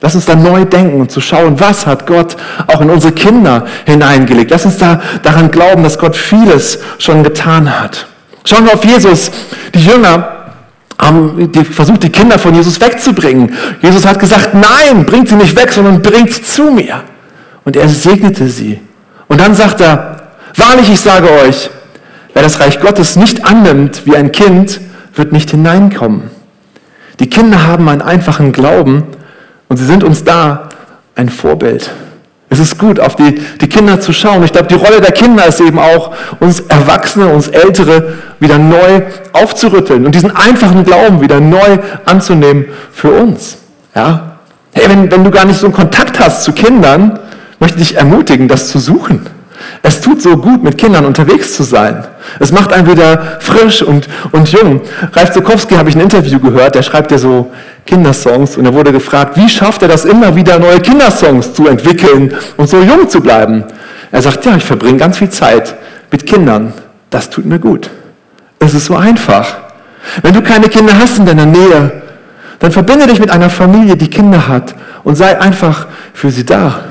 Lass 0.00 0.14
uns 0.14 0.26
da 0.26 0.34
neu 0.34 0.64
denken 0.64 1.00
und 1.00 1.10
zu 1.10 1.20
schauen, 1.20 1.58
was 1.58 1.86
hat 1.86 2.06
Gott 2.06 2.36
auch 2.66 2.80
in 2.80 2.90
unsere 2.90 3.12
Kinder 3.12 3.66
hineingelegt. 3.86 4.50
Lass 4.50 4.66
uns 4.66 4.76
da 4.76 5.00
daran 5.22 5.50
glauben, 5.50 5.82
dass 5.82 5.98
Gott 5.98 6.16
vieles 6.16 6.78
schon 6.98 7.22
getan 7.22 7.80
hat. 7.80 8.06
Schauen 8.44 8.66
wir 8.66 8.74
auf 8.74 8.84
Jesus. 8.84 9.30
Die 9.74 9.84
Jünger 9.84 10.36
haben 11.00 11.50
versucht, 11.70 12.02
die 12.02 12.10
Kinder 12.10 12.38
von 12.38 12.54
Jesus 12.54 12.80
wegzubringen. 12.80 13.54
Jesus 13.80 14.06
hat 14.06 14.18
gesagt, 14.18 14.54
nein, 14.54 15.04
bringt 15.06 15.28
sie 15.28 15.34
nicht 15.34 15.56
weg, 15.56 15.72
sondern 15.72 16.02
bringt 16.02 16.32
sie 16.32 16.42
zu 16.42 16.70
mir. 16.70 17.02
Und 17.64 17.76
er 17.76 17.88
segnete 17.88 18.48
sie. 18.48 18.80
Und 19.28 19.40
dann 19.40 19.54
sagt 19.54 19.80
er, 19.80 20.28
wahrlich, 20.56 20.90
ich 20.90 21.00
sage 21.00 21.28
euch, 21.42 21.70
wer 22.32 22.42
das 22.42 22.60
Reich 22.60 22.80
Gottes 22.80 23.16
nicht 23.16 23.44
annimmt 23.44 24.02
wie 24.04 24.16
ein 24.16 24.30
Kind, 24.30 24.80
wird 25.14 25.32
nicht 25.32 25.50
hineinkommen. 25.50 26.30
Die 27.18 27.28
Kinder 27.28 27.66
haben 27.66 27.88
einen 27.88 28.02
einfachen 28.02 28.52
Glauben 28.52 29.04
und 29.68 29.76
sie 29.76 29.84
sind 29.84 30.04
uns 30.04 30.24
da 30.24 30.68
ein 31.14 31.28
Vorbild. 31.28 31.90
Es 32.48 32.60
ist 32.60 32.78
gut, 32.78 33.00
auf 33.00 33.16
die, 33.16 33.40
die 33.60 33.68
Kinder 33.68 34.00
zu 34.00 34.12
schauen. 34.12 34.44
Ich 34.44 34.52
glaube, 34.52 34.68
die 34.68 34.74
Rolle 34.74 35.00
der 35.00 35.10
Kinder 35.10 35.46
ist 35.46 35.60
eben 35.60 35.78
auch, 35.78 36.14
uns 36.38 36.60
Erwachsene, 36.60 37.26
uns 37.26 37.48
Ältere 37.48 38.14
wieder 38.38 38.56
neu 38.56 39.02
aufzurütteln 39.32 40.06
und 40.06 40.14
diesen 40.14 40.34
einfachen 40.34 40.84
Glauben 40.84 41.20
wieder 41.20 41.40
neu 41.40 41.78
anzunehmen 42.04 42.66
für 42.92 43.10
uns. 43.10 43.58
Ja? 43.94 44.38
Hey, 44.72 44.88
wenn, 44.88 45.10
wenn 45.10 45.24
du 45.24 45.30
gar 45.30 45.44
nicht 45.44 45.58
so 45.58 45.66
einen 45.66 45.74
Kontakt 45.74 46.20
hast 46.20 46.44
zu 46.44 46.52
Kindern, 46.52 47.18
möchte 47.58 47.78
dich 47.78 47.96
ermutigen, 47.96 48.46
das 48.46 48.68
zu 48.68 48.78
suchen. 48.78 49.26
Es 49.82 50.00
tut 50.00 50.22
so 50.22 50.36
gut, 50.36 50.62
mit 50.62 50.78
Kindern 50.78 51.04
unterwegs 51.04 51.54
zu 51.54 51.62
sein. 51.62 52.04
Es 52.40 52.52
macht 52.52 52.72
einen 52.72 52.86
wieder 52.90 53.38
frisch 53.40 53.82
und, 53.82 54.08
und 54.32 54.50
jung. 54.50 54.80
Ralf 55.12 55.30
Zukowski 55.32 55.76
habe 55.76 55.88
ich 55.88 55.96
ein 55.96 56.00
Interview 56.00 56.40
gehört, 56.40 56.74
der 56.74 56.82
schreibt 56.82 57.10
ja 57.12 57.18
so 57.18 57.50
Kindersongs 57.84 58.56
und 58.56 58.64
er 58.64 58.74
wurde 58.74 58.92
gefragt, 58.92 59.36
wie 59.36 59.48
schafft 59.48 59.82
er 59.82 59.88
das 59.88 60.04
immer 60.04 60.34
wieder, 60.34 60.58
neue 60.58 60.80
Kindersongs 60.80 61.54
zu 61.54 61.68
entwickeln 61.68 62.34
und 62.56 62.68
so 62.68 62.80
jung 62.80 63.08
zu 63.08 63.20
bleiben? 63.20 63.64
Er 64.10 64.22
sagt, 64.22 64.44
ja, 64.44 64.56
ich 64.56 64.64
verbringe 64.64 64.98
ganz 64.98 65.18
viel 65.18 65.30
Zeit 65.30 65.74
mit 66.10 66.26
Kindern. 66.26 66.72
Das 67.10 67.30
tut 67.30 67.44
mir 67.44 67.58
gut. 67.58 67.90
Es 68.58 68.74
ist 68.74 68.86
so 68.86 68.96
einfach. 68.96 69.56
Wenn 70.22 70.34
du 70.34 70.42
keine 70.42 70.68
Kinder 70.68 70.92
hast 70.98 71.18
in 71.18 71.26
deiner 71.26 71.46
Nähe, 71.46 72.02
dann 72.58 72.72
verbinde 72.72 73.06
dich 73.06 73.20
mit 73.20 73.30
einer 73.30 73.50
Familie, 73.50 73.96
die 73.96 74.08
Kinder 74.08 74.48
hat 74.48 74.74
und 75.04 75.14
sei 75.16 75.38
einfach 75.38 75.86
für 76.14 76.30
sie 76.30 76.44
da. 76.44 76.84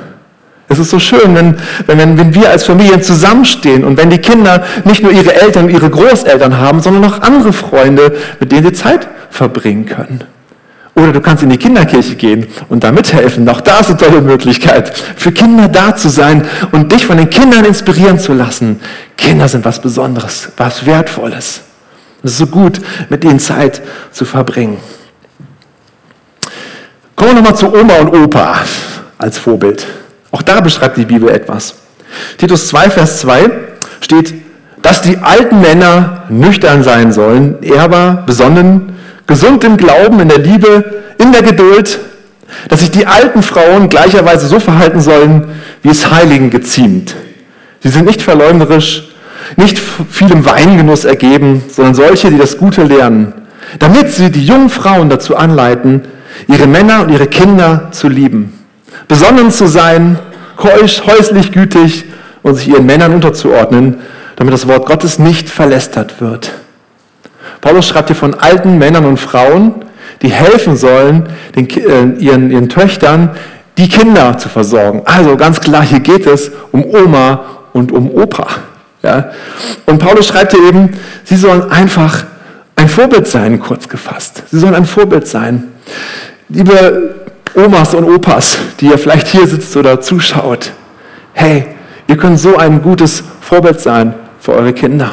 Es 0.68 0.80
ist 0.80 0.90
so 0.90 1.00
schön, 1.00 1.36
wenn, 1.36 1.58
wenn, 1.86 2.18
wenn 2.18 2.34
wir 2.34 2.50
als 2.50 2.64
Familien 2.64 3.02
zusammenstehen 3.02 3.84
und 3.84 3.98
wenn 3.98 4.10
die 4.10 4.18
Kinder 4.18 4.64
nicht 4.84 5.04
nur 5.04 5.12
ihre 5.12 5.36
Eltern 5.36 5.66
und 5.66 5.70
ihre 5.70 5.90
Großeltern 5.90 6.58
haben, 6.58 6.82
sondern 6.82 7.06
auch 7.06 7.22
andere 7.22 7.54
Freunde, 7.54 8.16
mit 8.40 8.52
denen 8.52 8.66
sie 8.66 8.74
Zeit 8.74 9.08
verbringen 9.30 9.86
können. 9.86 10.24
Oder 10.96 11.12
du 11.12 11.20
kannst 11.20 11.44
in 11.44 11.50
die 11.50 11.58
Kinderkirche 11.58 12.16
gehen 12.16 12.48
und 12.70 12.84
da 12.84 12.92
mithelfen. 12.92 13.48
Auch 13.50 13.62
da 13.62 13.82
ist 13.82 13.90
eine 13.90 13.98
tolle 13.98 14.22
Möglichkeit, 14.22 14.98
für 15.18 15.32
Kinder 15.34 15.68
da 15.68 15.96
zu 15.96 16.08
sein 16.10 16.48
und 16.72 16.92
dich 16.92 17.06
von 17.06 17.18
den 17.18 17.30
Kindern 17.30 17.66
inspirieren 17.66 18.18
zu 18.18 18.34
lassen. 18.34 18.80
Kinder 19.18 19.48
sind 19.50 19.66
was 19.66 19.82
Besonderes, 19.82 20.50
was 20.56 20.86
Wertvolles. 20.86 21.62
Es 22.24 22.32
ist 22.32 22.38
so 22.38 22.48
gut, 22.48 22.80
mit 23.10 23.24
ihnen 23.26 23.40
Zeit 23.40 23.82
zu 24.12 24.24
verbringen. 24.24 24.78
Kommen 27.16 27.32
wir 27.32 27.42
nochmal 27.42 27.56
zu 27.56 27.74
Oma 27.74 27.98
und 27.98 28.16
Opa 28.16 28.62
als 29.18 29.38
Vorbild. 29.38 29.86
Auch 30.32 30.42
da 30.42 30.62
beschreibt 30.62 30.98
die 30.98 31.06
Bibel 31.06 31.30
etwas. 31.30 31.76
Titus 32.38 32.68
2, 32.68 32.90
Vers 32.90 33.20
2 33.20 33.50
steht, 34.02 34.34
dass 34.82 35.02
die 35.02 35.18
alten 35.18 35.62
Männer 35.62 36.24
nüchtern 36.30 36.84
sein 36.84 37.12
sollen, 37.12 37.62
ehrbar, 37.64 38.24
besonnen, 38.26 38.96
gesund 39.28 39.64
im 39.64 39.78
Glauben, 39.78 40.20
in 40.20 40.30
der 40.30 40.40
Liebe, 40.40 41.04
in 41.18 41.32
der 41.32 41.42
Geduld. 41.42 42.00
dass 42.70 42.82
sich 42.82 42.92
die 42.92 43.08
alten 43.08 43.44
Frauen 43.44 43.90
gleicherweise 43.90 44.48
so 44.48 44.60
verhalten 44.60 45.02
sollen, 45.02 45.48
wie 45.82 45.90
es 45.90 46.12
Heiligen 46.12 46.50
geziemt. 46.50 47.16
Sie 47.82 47.90
sind 47.90 48.06
nicht 48.06 48.22
verleumderisch, 48.22 49.10
nicht 49.58 49.80
vielem 50.10 50.46
Weingenuss 50.46 51.06
ergeben, 51.06 51.64
sondern 51.70 51.94
solche, 51.94 52.32
die 52.32 52.38
das 52.38 52.58
Gute 52.58 52.84
lernen, 52.84 53.34
damit 53.80 54.12
sie 54.12 54.32
die 54.32 54.46
jungen 54.46 54.70
Frauen 54.70 55.10
dazu 55.10 55.36
anleiten, 55.36 56.02
ihre 56.48 56.68
Männer 56.68 57.02
und 57.02 57.12
ihre 57.12 57.28
Kinder 57.28 57.90
zu 57.92 58.08
lieben, 58.10 58.55
besonnen 59.08 59.52
zu 59.52 59.68
sein, 59.68 60.20
häuslich 60.62 61.52
gütig 61.52 62.06
und 62.44 62.56
sich 62.56 62.68
ihren 62.68 62.86
Männern 62.86 63.14
unterzuordnen, 63.14 64.00
damit 64.36 64.54
das 64.54 64.68
Wort 64.68 64.86
Gottes 64.86 65.20
nicht 65.20 65.50
verlästert 65.50 66.22
wird. 66.22 66.52
Paulus 67.62 67.88
schreibt 67.88 68.10
hier 68.10 68.16
von 68.16 68.34
alten 68.36 68.78
Männern 68.78 69.06
und 69.06 69.18
Frauen, 69.18 69.74
die 70.22 70.30
helfen 70.30 70.76
sollen, 70.76 71.24
den, 71.56 71.70
äh, 71.70 72.24
ihren, 72.24 72.52
ihren 72.52 72.70
Töchtern 72.70 73.32
die 73.78 73.90
Kinder 73.90 74.38
zu 74.38 74.50
versorgen. 74.50 75.02
Also 75.06 75.36
ganz 75.36 75.60
klar, 75.60 75.84
hier 75.84 76.00
geht 76.00 76.26
es 76.26 76.52
um 76.72 76.86
Oma 76.86 77.46
und 77.74 77.92
um 77.92 78.10
Opa. 78.12 78.48
Ja? 79.04 79.32
Und 79.86 80.00
Paulus 80.00 80.28
schreibt 80.28 80.54
hier 80.54 80.64
eben, 80.68 80.98
sie 81.24 81.36
sollen 81.36 81.72
einfach 81.72 82.26
ein 82.76 82.88
Vorbild 82.88 83.28
sein, 83.28 83.60
kurz 83.60 83.90
gefasst. 83.90 84.44
Sie 84.52 84.60
sollen 84.60 84.76
ein 84.76 84.86
Vorbild 84.86 85.28
sein. 85.28 85.64
Liebe 86.50 87.15
Omas 87.56 87.94
und 87.94 88.04
Opas, 88.04 88.58
die 88.80 88.88
ihr 88.88 88.98
vielleicht 88.98 89.28
hier 89.28 89.48
sitzt 89.48 89.76
oder 89.78 90.02
zuschaut, 90.02 90.72
hey, 91.34 91.66
ihr 92.08 92.18
könnt 92.18 92.40
so 92.40 92.58
ein 92.58 92.82
gutes 92.82 93.24
Vorbild 93.42 93.80
sein 93.80 94.14
für 94.40 94.54
eure 94.54 94.74
Kinder. 94.74 95.12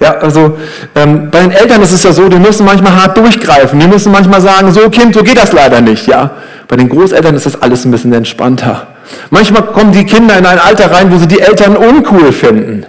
Ja, 0.00 0.14
also 0.14 0.56
ähm, 0.94 1.30
bei 1.30 1.40
den 1.40 1.50
Eltern 1.50 1.82
ist 1.82 1.92
es 1.92 2.02
ja 2.02 2.12
so, 2.12 2.28
die 2.28 2.38
müssen 2.38 2.64
manchmal 2.64 2.96
hart 2.96 3.18
durchgreifen. 3.18 3.78
Die 3.78 3.86
müssen 3.86 4.10
manchmal 4.10 4.40
sagen, 4.40 4.72
so 4.72 4.88
Kind, 4.88 5.14
so 5.14 5.22
geht 5.22 5.36
das 5.36 5.52
leider 5.52 5.82
nicht. 5.82 6.06
Ja, 6.06 6.30
bei 6.68 6.76
den 6.76 6.88
Großeltern 6.88 7.34
ist 7.34 7.44
das 7.44 7.60
alles 7.60 7.84
ein 7.84 7.90
bisschen 7.90 8.12
entspannter. 8.14 8.86
Manchmal 9.28 9.62
kommen 9.66 9.92
die 9.92 10.06
Kinder 10.06 10.38
in 10.38 10.46
ein 10.46 10.58
Alter 10.58 10.90
rein, 10.90 11.12
wo 11.12 11.18
sie 11.18 11.28
die 11.28 11.40
Eltern 11.40 11.76
uncool 11.76 12.32
finden. 12.32 12.86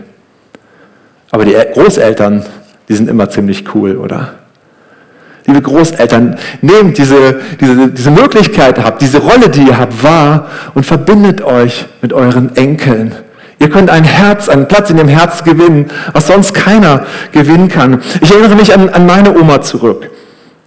Aber 1.32 1.44
die 1.44 1.56
Großeltern, 1.74 2.46
die 2.88 2.94
sind 2.94 3.10
immer 3.10 3.30
ziemlich 3.30 3.66
cool, 3.76 3.98
oder? 3.98 4.36
Liebe 5.46 5.62
Großeltern, 5.62 6.38
nehmt 6.62 6.98
diese, 6.98 7.40
diese, 7.60 7.88
diese 7.88 8.12
Möglichkeit 8.12 8.78
habt, 8.84 9.02
diese 9.02 9.18
Rolle, 9.18 9.50
die 9.50 9.64
ihr 9.64 9.78
habt, 9.78 10.04
wahr 10.04 10.48
und 10.76 10.86
verbindet 10.86 11.42
euch 11.42 11.86
mit 12.02 12.14
euren 12.14 12.56
Enkeln. 12.56 13.16
Ihr 13.60 13.70
könnt 13.70 13.90
ein 13.90 14.04
Herz, 14.04 14.50
einen 14.50 14.68
Platz 14.68 14.90
in 14.90 14.98
dem 14.98 15.08
Herz 15.08 15.44
gewinnen, 15.44 15.92
was 16.14 16.28
sonst 16.28 16.54
keiner 16.54 17.06
gewinnen 17.32 17.70
kann. 17.70 18.02
Ich 18.22 18.32
erinnere 18.32 18.56
mich 18.56 18.74
an, 18.74 18.90
an 18.90 19.06
meine 19.06 19.38
Oma 19.38 19.62
zurück. 19.62 20.10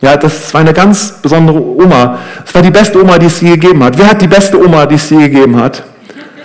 Ja, 0.00 0.16
das 0.16 0.52
war 0.52 0.60
eine 0.60 0.72
ganz 0.72 1.14
besondere 1.22 1.60
Oma. 1.60 2.18
Es 2.46 2.54
war 2.54 2.62
die 2.62 2.70
beste 2.70 3.00
Oma, 3.02 3.18
die 3.18 3.26
es 3.26 3.40
je 3.40 3.56
gegeben 3.56 3.82
hat. 3.82 3.98
Wer 3.98 4.10
hat 4.10 4.22
die 4.22 4.28
beste 4.28 4.62
Oma, 4.62 4.86
die 4.86 4.96
es 4.96 5.08
je 5.10 5.16
gegeben 5.16 5.60
hat? 5.60 5.82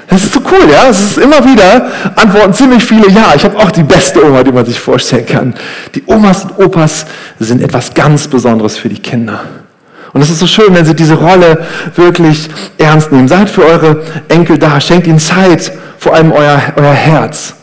Das 0.10 0.24
ist 0.24 0.34
so 0.34 0.40
cool, 0.52 0.70
ja. 0.72 0.90
Es 0.90 1.02
ist 1.02 1.18
immer 1.18 1.44
wieder, 1.46 1.88
antworten 2.16 2.54
ziemlich 2.54 2.84
viele, 2.84 3.10
ja, 3.10 3.34
ich 3.36 3.44
habe 3.44 3.58
auch 3.58 3.72
die 3.72 3.84
beste 3.84 4.26
Oma, 4.26 4.44
die 4.44 4.52
man 4.52 4.66
sich 4.66 4.80
vorstellen 4.80 5.26
kann. 5.26 5.54
Die 5.94 6.04
Omas 6.08 6.46
und 6.46 6.66
Opas 6.66 7.06
sind 7.40 7.62
etwas 7.62 7.94
ganz 7.94 8.28
Besonderes 8.28 8.78
für 8.78 8.90
die 8.90 9.00
Kinder. 9.00 9.42
Und 10.12 10.22
es 10.22 10.32
ist 10.32 10.40
so 10.40 10.48
schön, 10.48 10.74
wenn 10.74 10.86
sie 10.86 10.96
diese 10.96 11.14
Rolle 11.14 11.66
wirklich 11.96 12.50
ernst 12.80 13.12
nehmen. 13.12 13.28
Seid 13.28 13.50
für 13.50 13.64
eure 13.64 14.04
Enkel 14.28 14.58
da, 14.58 14.82
schenkt 14.82 15.06
ihnen 15.06 15.20
Zeit, 15.20 15.72
vor 16.00 16.16
allem 16.16 16.32
euer, 16.32 16.60
euer 16.76 16.94
Herz. 16.94 17.54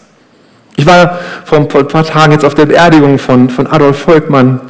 Ich 0.76 0.86
war 0.86 1.18
vor 1.44 1.58
ein 1.58 1.68
paar 1.68 2.04
Tagen 2.04 2.32
jetzt 2.32 2.44
auf 2.44 2.54
der 2.54 2.66
Beerdigung 2.66 3.18
von, 3.18 3.50
von 3.50 3.66
Adolf 3.66 3.98
Volkmann 3.98 4.60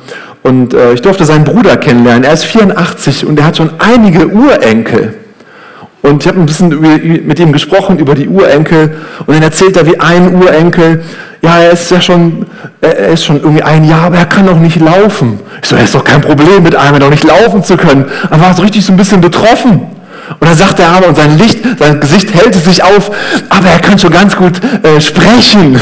und 0.42 0.72
äh, 0.72 0.92
ich 0.92 1.02
durfte 1.02 1.24
seinen 1.24 1.44
Bruder 1.44 1.76
kennenlernen. 1.76 2.24
Er 2.24 2.32
ist 2.32 2.44
84 2.44 3.26
und 3.26 3.38
er 3.38 3.46
hat 3.46 3.56
schon 3.56 3.70
einige 3.78 4.28
Urenkel. 4.28 5.14
Und 6.06 6.22
ich 6.22 6.28
habe 6.28 6.38
ein 6.38 6.46
bisschen 6.46 6.68
mit 7.26 7.40
ihm 7.40 7.52
gesprochen 7.52 7.98
über 7.98 8.14
die 8.14 8.28
Urenkel 8.28 8.96
und 9.26 9.34
dann 9.34 9.42
erzählt 9.42 9.76
er, 9.76 9.86
wie 9.86 9.98
ein 9.98 10.36
Urenkel, 10.36 11.02
ja, 11.42 11.58
er 11.58 11.72
ist 11.72 11.90
ja 11.90 12.00
schon, 12.00 12.46
er 12.80 13.08
ist 13.08 13.24
schon 13.24 13.36
irgendwie 13.36 13.62
ein 13.62 13.84
Jahr, 13.84 14.04
aber 14.04 14.18
er 14.18 14.26
kann 14.26 14.46
noch 14.46 14.58
nicht 14.58 14.80
laufen. 14.80 15.40
Ich 15.62 15.68
so, 15.68 15.74
er 15.74 15.82
ist 15.82 15.94
doch 15.96 16.04
kein 16.04 16.20
Problem 16.20 16.62
mit 16.62 16.76
einem, 16.76 16.98
noch 16.98 17.10
nicht 17.10 17.24
laufen 17.24 17.64
zu 17.64 17.76
können. 17.76 18.04
Er 18.30 18.40
war 18.40 18.54
so 18.54 18.62
richtig 18.62 18.84
so 18.84 18.92
ein 18.92 18.96
bisschen 18.96 19.20
betroffen. 19.20 19.80
Und 20.38 20.48
dann 20.48 20.54
sagt 20.54 20.78
er 20.78 20.90
aber, 20.90 21.08
und 21.08 21.16
sein 21.16 21.38
Licht, 21.38 21.58
sein 21.78 21.98
Gesicht 22.00 22.32
hält 22.34 22.54
es 22.54 22.64
sich 22.64 22.84
auf, 22.84 23.10
aber 23.48 23.68
er 23.68 23.80
kann 23.80 23.98
schon 23.98 24.12
ganz 24.12 24.36
gut 24.36 24.60
äh, 24.84 25.00
sprechen. 25.00 25.80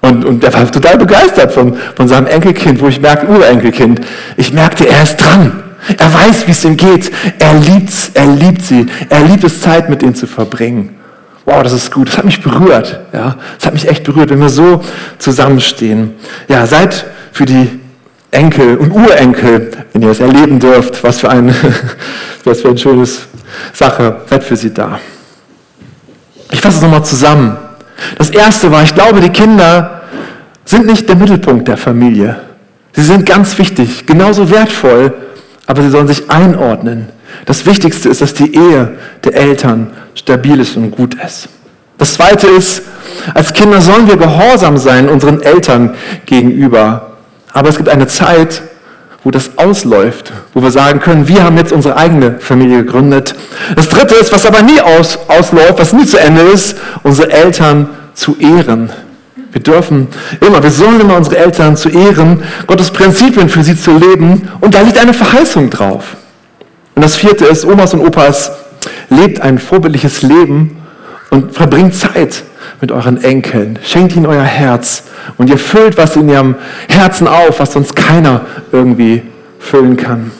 Und, 0.00 0.24
und 0.24 0.44
er 0.44 0.52
war 0.52 0.70
total 0.70 0.96
begeistert 0.96 1.52
von, 1.52 1.76
von 1.94 2.08
seinem 2.08 2.26
Enkelkind, 2.26 2.80
wo 2.80 2.88
ich 2.88 3.00
merke, 3.00 3.26
Urenkelkind. 3.26 4.00
Ich 4.38 4.52
merkte, 4.52 4.88
er 4.88 5.02
ist 5.02 5.16
dran. 5.16 5.63
Er 5.98 6.12
weiß, 6.12 6.46
wie 6.46 6.52
es 6.52 6.64
ihm 6.64 6.76
geht. 6.76 7.12
Er 7.38 7.54
liebt, 7.54 7.92
er 8.14 8.26
liebt 8.26 8.62
sie. 8.62 8.86
Er 9.08 9.22
liebt 9.22 9.44
es, 9.44 9.60
Zeit 9.60 9.90
mit 9.90 10.02
ihnen 10.02 10.14
zu 10.14 10.26
verbringen. 10.26 10.96
Wow, 11.44 11.62
das 11.62 11.72
ist 11.72 11.92
gut. 11.92 12.08
Das 12.08 12.18
hat 12.18 12.24
mich 12.24 12.42
berührt. 12.42 13.00
Ja, 13.12 13.36
das 13.56 13.66
hat 13.66 13.74
mich 13.74 13.88
echt 13.88 14.04
berührt, 14.04 14.30
wenn 14.30 14.40
wir 14.40 14.48
so 14.48 14.82
zusammenstehen. 15.18 16.14
Ja, 16.48 16.66
seid 16.66 17.04
für 17.32 17.44
die 17.44 17.80
Enkel 18.30 18.76
und 18.78 18.92
Urenkel, 18.92 19.70
wenn 19.92 20.02
ihr 20.02 20.10
es 20.10 20.20
erleben 20.20 20.58
dürft, 20.58 21.04
was 21.04 21.20
für 21.20 21.28
ein, 21.28 21.54
was 22.44 22.62
für 22.62 22.68
eine 22.68 22.78
schöne 22.78 23.06
Sache. 23.72 24.22
Seid 24.28 24.42
für 24.42 24.56
sie 24.56 24.72
da. 24.72 24.98
Ich 26.50 26.60
fasse 26.60 26.78
es 26.78 26.82
nochmal 26.82 27.04
zusammen. 27.04 27.56
Das 28.16 28.30
erste 28.30 28.70
war, 28.72 28.82
ich 28.82 28.94
glaube, 28.94 29.20
die 29.20 29.30
Kinder 29.30 30.02
sind 30.64 30.86
nicht 30.86 31.08
der 31.08 31.16
Mittelpunkt 31.16 31.68
der 31.68 31.76
Familie. 31.76 32.40
Sie 32.92 33.02
sind 33.02 33.26
ganz 33.26 33.58
wichtig, 33.58 34.06
genauso 34.06 34.50
wertvoll 34.50 35.12
aber 35.66 35.82
sie 35.82 35.90
sollen 35.90 36.08
sich 36.08 36.30
einordnen. 36.30 37.08
Das 37.46 37.66
Wichtigste 37.66 38.08
ist, 38.08 38.20
dass 38.20 38.34
die 38.34 38.54
Ehe 38.54 38.96
der 39.24 39.34
Eltern 39.34 39.90
stabil 40.14 40.60
ist 40.60 40.76
und 40.76 40.90
gut 40.90 41.14
ist. 41.14 41.48
Das 41.98 42.14
Zweite 42.14 42.46
ist, 42.48 42.82
als 43.34 43.52
Kinder 43.52 43.80
sollen 43.80 44.08
wir 44.08 44.16
gehorsam 44.16 44.76
sein 44.76 45.08
unseren 45.08 45.42
Eltern 45.42 45.94
gegenüber. 46.26 47.12
Aber 47.52 47.68
es 47.68 47.76
gibt 47.76 47.88
eine 47.88 48.06
Zeit, 48.06 48.62
wo 49.22 49.30
das 49.30 49.56
ausläuft, 49.56 50.32
wo 50.52 50.62
wir 50.62 50.70
sagen 50.70 51.00
können, 51.00 51.28
wir 51.28 51.42
haben 51.42 51.56
jetzt 51.56 51.72
unsere 51.72 51.96
eigene 51.96 52.38
Familie 52.40 52.84
gegründet. 52.84 53.34
Das 53.74 53.88
Dritte 53.88 54.14
ist, 54.16 54.32
was 54.32 54.44
aber 54.44 54.62
nie 54.62 54.80
aus, 54.80 55.18
ausläuft, 55.28 55.78
was 55.78 55.92
nie 55.94 56.04
zu 56.04 56.20
Ende 56.20 56.42
ist, 56.42 56.76
unsere 57.02 57.32
Eltern 57.32 57.88
zu 58.12 58.36
ehren. 58.38 58.90
Wir 59.54 59.62
dürfen 59.62 60.08
immer, 60.40 60.60
wir 60.60 60.70
sollen 60.70 61.00
immer 61.00 61.16
unsere 61.16 61.38
Eltern 61.38 61.76
zu 61.76 61.88
ehren, 61.88 62.42
Gottes 62.66 62.90
Prinzipien 62.90 63.48
für 63.48 63.62
sie 63.62 63.76
zu 63.76 63.96
leben 63.96 64.48
und 64.60 64.74
da 64.74 64.80
liegt 64.80 64.98
eine 64.98 65.14
Verheißung 65.14 65.70
drauf. 65.70 66.16
Und 66.96 67.04
das 67.04 67.14
vierte 67.14 67.44
ist, 67.44 67.64
Omas 67.64 67.94
und 67.94 68.00
Opas, 68.00 68.50
lebt 69.10 69.40
ein 69.40 69.60
vorbildliches 69.60 70.22
Leben 70.22 70.76
und 71.30 71.54
verbringt 71.54 71.94
Zeit 71.94 72.42
mit 72.80 72.90
euren 72.90 73.22
Enkeln. 73.22 73.78
Schenkt 73.84 74.16
ihnen 74.16 74.26
euer 74.26 74.42
Herz 74.42 75.04
und 75.38 75.48
ihr 75.48 75.58
füllt 75.58 75.96
was 75.96 76.16
in 76.16 76.28
ihrem 76.28 76.56
Herzen 76.88 77.28
auf, 77.28 77.60
was 77.60 77.74
sonst 77.74 77.94
keiner 77.94 78.40
irgendwie 78.72 79.22
füllen 79.60 79.96
kann. 79.96 80.32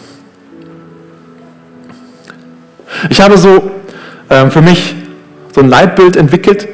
Ich 3.11 3.21
habe 3.21 3.39
so 3.39 3.71
äh, 4.29 4.51
für 4.51 4.61
mich 4.61 4.97
so 5.55 5.61
ein 5.61 5.69
Leitbild 5.69 6.17
entwickelt, 6.17 6.67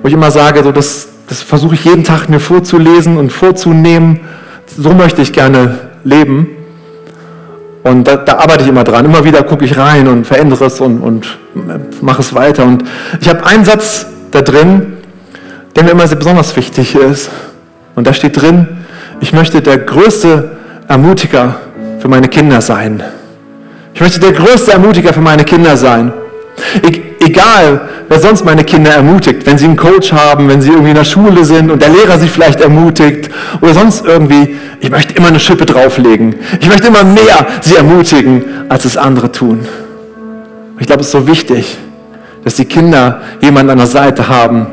wo 0.00 0.08
ich 0.08 0.14
immer 0.14 0.30
sage, 0.30 0.62
so 0.62 0.72
das, 0.72 1.08
das 1.28 1.42
versuche 1.42 1.74
ich 1.74 1.84
jeden 1.84 2.04
Tag 2.04 2.28
mir 2.28 2.40
vorzulesen 2.40 3.16
und 3.16 3.32
vorzunehmen. 3.32 4.20
So 4.76 4.90
möchte 4.90 5.22
ich 5.22 5.32
gerne 5.32 5.78
leben. 6.04 6.48
Und 7.82 8.08
da, 8.08 8.16
da 8.16 8.38
arbeite 8.38 8.64
ich 8.64 8.68
immer 8.68 8.84
dran. 8.84 9.04
Immer 9.04 9.24
wieder 9.24 9.42
gucke 9.42 9.64
ich 9.64 9.76
rein 9.76 10.08
und 10.08 10.26
verändere 10.26 10.66
es 10.66 10.80
und, 10.80 11.00
und 11.00 11.38
mache 12.00 12.20
es 12.20 12.34
weiter. 12.34 12.64
Und 12.64 12.84
ich 13.20 13.28
habe 13.28 13.44
einen 13.46 13.64
Satz 13.64 14.06
da 14.30 14.42
drin, 14.42 14.94
der 15.76 15.84
mir 15.84 15.90
immer 15.90 16.06
sehr 16.06 16.18
besonders 16.18 16.56
wichtig 16.56 16.94
ist. 16.94 17.30
Und 17.94 18.06
da 18.06 18.12
steht 18.12 18.40
drin, 18.40 18.68
ich 19.20 19.32
möchte 19.32 19.60
der 19.60 19.78
größte 19.78 20.56
Ermutiger 20.88 21.56
für 22.00 22.08
meine 22.08 22.28
Kinder 22.28 22.60
sein. 22.60 23.02
Ich 23.94 24.00
möchte 24.00 24.18
der 24.18 24.32
größte 24.32 24.72
Ermutiger 24.72 25.12
für 25.12 25.20
meine 25.20 25.44
Kinder 25.44 25.76
sein. 25.76 26.12
E 26.82 27.13
egal, 27.24 27.80
wer 28.08 28.20
sonst 28.20 28.44
meine 28.44 28.64
Kinder 28.64 28.92
ermutigt, 28.92 29.46
wenn 29.46 29.58
sie 29.58 29.64
einen 29.64 29.76
Coach 29.76 30.12
haben, 30.12 30.48
wenn 30.48 30.60
sie 30.60 30.70
irgendwie 30.70 30.90
in 30.90 30.96
der 30.96 31.04
Schule 31.04 31.44
sind 31.44 31.70
und 31.70 31.82
der 31.82 31.88
Lehrer 31.88 32.18
sie 32.18 32.28
vielleicht 32.28 32.60
ermutigt 32.60 33.30
oder 33.60 33.74
sonst 33.74 34.04
irgendwie, 34.04 34.56
ich 34.80 34.90
möchte 34.90 35.14
immer 35.14 35.28
eine 35.28 35.40
Schippe 35.40 35.66
drauflegen. 35.66 36.36
Ich 36.60 36.68
möchte 36.68 36.88
immer 36.88 37.04
mehr 37.04 37.46
sie 37.60 37.76
ermutigen, 37.76 38.44
als 38.68 38.84
es 38.84 38.96
andere 38.96 39.32
tun. 39.32 39.66
Ich 40.78 40.86
glaube, 40.86 41.00
es 41.00 41.08
ist 41.08 41.12
so 41.12 41.26
wichtig, 41.26 41.78
dass 42.44 42.56
die 42.56 42.64
Kinder 42.64 43.22
jemanden 43.40 43.70
an 43.70 43.78
der 43.78 43.86
Seite 43.86 44.28
haben, 44.28 44.66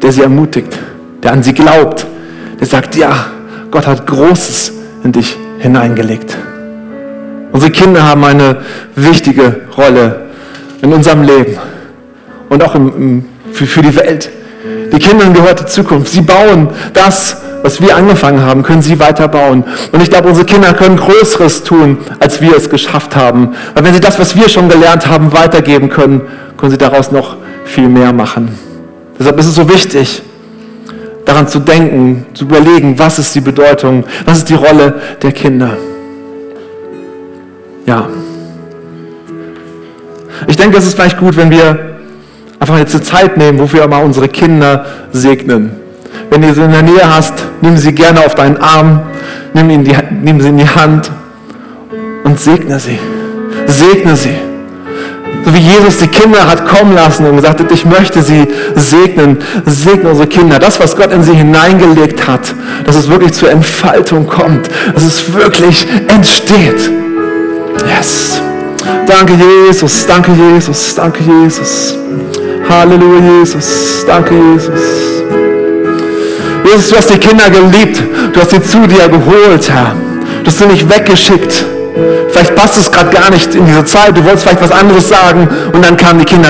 der 0.00 0.12
sie 0.12 0.22
ermutigt, 0.22 0.78
der 1.22 1.32
an 1.32 1.42
sie 1.42 1.52
glaubt, 1.52 2.06
der 2.60 2.66
sagt, 2.66 2.96
ja, 2.96 3.26
Gott 3.70 3.86
hat 3.86 4.06
Großes 4.06 4.72
in 5.04 5.12
dich 5.12 5.36
hineingelegt. 5.58 6.36
Unsere 7.52 7.72
Kinder 7.72 8.02
haben 8.04 8.24
eine 8.24 8.58
wichtige 8.94 9.62
Rolle 9.76 10.26
in 10.80 10.92
unserem 10.92 11.22
Leben 11.22 11.58
und 12.52 12.62
auch 12.62 12.74
im, 12.74 12.88
im, 12.88 13.24
für, 13.52 13.66
für 13.66 13.82
die 13.82 13.96
Welt. 13.96 14.30
Die 14.92 14.98
Kindern 14.98 15.32
gehört 15.32 15.60
die 15.60 15.66
Zukunft. 15.66 16.12
Sie 16.12 16.20
bauen 16.20 16.68
das, 16.92 17.38
was 17.62 17.80
wir 17.80 17.96
angefangen 17.96 18.42
haben, 18.42 18.62
können 18.62 18.82
sie 18.82 19.00
weiterbauen. 19.00 19.64
Und 19.90 20.02
ich 20.02 20.10
glaube, 20.10 20.28
unsere 20.28 20.44
Kinder 20.44 20.74
können 20.74 20.96
Größeres 20.96 21.64
tun, 21.64 21.98
als 22.20 22.42
wir 22.42 22.54
es 22.56 22.68
geschafft 22.68 23.16
haben. 23.16 23.54
Weil 23.74 23.84
wenn 23.84 23.94
sie 23.94 24.00
das, 24.00 24.18
was 24.18 24.36
wir 24.36 24.48
schon 24.48 24.68
gelernt 24.68 25.06
haben, 25.06 25.32
weitergeben 25.32 25.88
können, 25.88 26.20
können 26.58 26.72
sie 26.72 26.78
daraus 26.78 27.10
noch 27.10 27.36
viel 27.64 27.88
mehr 27.88 28.12
machen. 28.12 28.50
Deshalb 29.18 29.38
ist 29.38 29.46
es 29.46 29.54
so 29.54 29.68
wichtig, 29.68 30.22
daran 31.24 31.48
zu 31.48 31.60
denken, 31.60 32.26
zu 32.34 32.44
überlegen, 32.44 32.98
was 32.98 33.18
ist 33.18 33.34
die 33.34 33.40
Bedeutung, 33.40 34.04
was 34.26 34.38
ist 34.38 34.50
die 34.50 34.54
Rolle 34.54 35.00
der 35.22 35.32
Kinder. 35.32 35.76
Ja. 37.86 38.08
Ich 40.48 40.56
denke, 40.56 40.76
es 40.76 40.86
ist 40.86 40.94
vielleicht 40.94 41.18
gut, 41.18 41.36
wenn 41.36 41.50
wir 41.50 41.91
einfach 42.62 42.78
jetzt 42.78 42.94
eine 42.94 43.02
Zeit 43.02 43.36
nehmen, 43.36 43.58
wo 43.58 43.70
wir 43.72 43.88
mal 43.88 44.04
unsere 44.04 44.28
Kinder 44.28 44.86
segnen. 45.10 45.72
Wenn 46.30 46.42
du 46.42 46.54
sie 46.54 46.62
in 46.62 46.70
der 46.70 46.82
Nähe 46.82 47.12
hast, 47.12 47.34
nimm 47.60 47.76
sie 47.76 47.92
gerne 47.92 48.20
auf 48.24 48.36
deinen 48.36 48.56
Arm, 48.56 49.00
nimm, 49.52 49.68
ihn 49.68 49.82
die, 49.82 49.96
nimm 50.22 50.40
sie 50.40 50.48
in 50.48 50.58
die 50.58 50.68
Hand 50.68 51.10
und 52.22 52.38
segne 52.38 52.78
sie. 52.78 53.00
Segne 53.66 54.14
sie. 54.14 54.36
So 55.44 55.52
wie 55.52 55.58
Jesus 55.58 55.96
die 55.96 56.06
Kinder 56.06 56.46
hat 56.46 56.64
kommen 56.64 56.94
lassen 56.94 57.26
und 57.26 57.34
gesagt 57.34 57.58
hat, 57.58 57.72
ich 57.72 57.84
möchte 57.84 58.22
sie 58.22 58.46
segnen. 58.76 59.38
Segne 59.66 60.10
unsere 60.10 60.28
Kinder. 60.28 60.60
Das, 60.60 60.78
was 60.78 60.96
Gott 60.96 61.12
in 61.12 61.24
sie 61.24 61.34
hineingelegt 61.34 62.28
hat, 62.28 62.54
dass 62.84 62.94
es 62.94 63.08
wirklich 63.08 63.32
zur 63.32 63.50
Entfaltung 63.50 64.28
kommt. 64.28 64.70
Dass 64.94 65.02
es 65.02 65.34
wirklich 65.34 65.84
entsteht. 66.06 66.92
Yes. 67.88 68.40
Danke, 69.08 69.32
Jesus. 69.66 70.06
Danke, 70.06 70.30
Jesus. 70.30 70.94
Danke, 70.94 71.24
Jesus. 71.24 71.96
Halleluja, 72.72 73.20
Jesus. 73.40 74.04
Danke, 74.06 74.34
Jesus. 74.34 74.80
Jesus, 76.64 76.88
du 76.88 76.96
hast 76.96 77.10
die 77.10 77.18
Kinder 77.18 77.50
geliebt. 77.50 78.02
Du 78.32 78.40
hast 78.40 78.50
sie 78.50 78.62
zu 78.62 78.86
dir 78.86 79.08
geholt, 79.08 79.70
Herr. 79.70 79.94
Du 80.42 80.46
hast 80.46 80.58
sie 80.58 80.66
nicht 80.66 80.88
weggeschickt. 80.88 81.66
Vielleicht 82.30 82.54
passt 82.54 82.78
es 82.78 82.90
gerade 82.90 83.10
gar 83.10 83.30
nicht 83.30 83.54
in 83.54 83.66
diese 83.66 83.84
Zeit. 83.84 84.16
Du 84.16 84.24
wolltest 84.24 84.44
vielleicht 84.44 84.62
was 84.62 84.72
anderes 84.72 85.06
sagen 85.06 85.46
und 85.72 85.84
dann 85.84 85.98
kamen 85.98 86.20
die 86.20 86.24
Kinder 86.24 86.48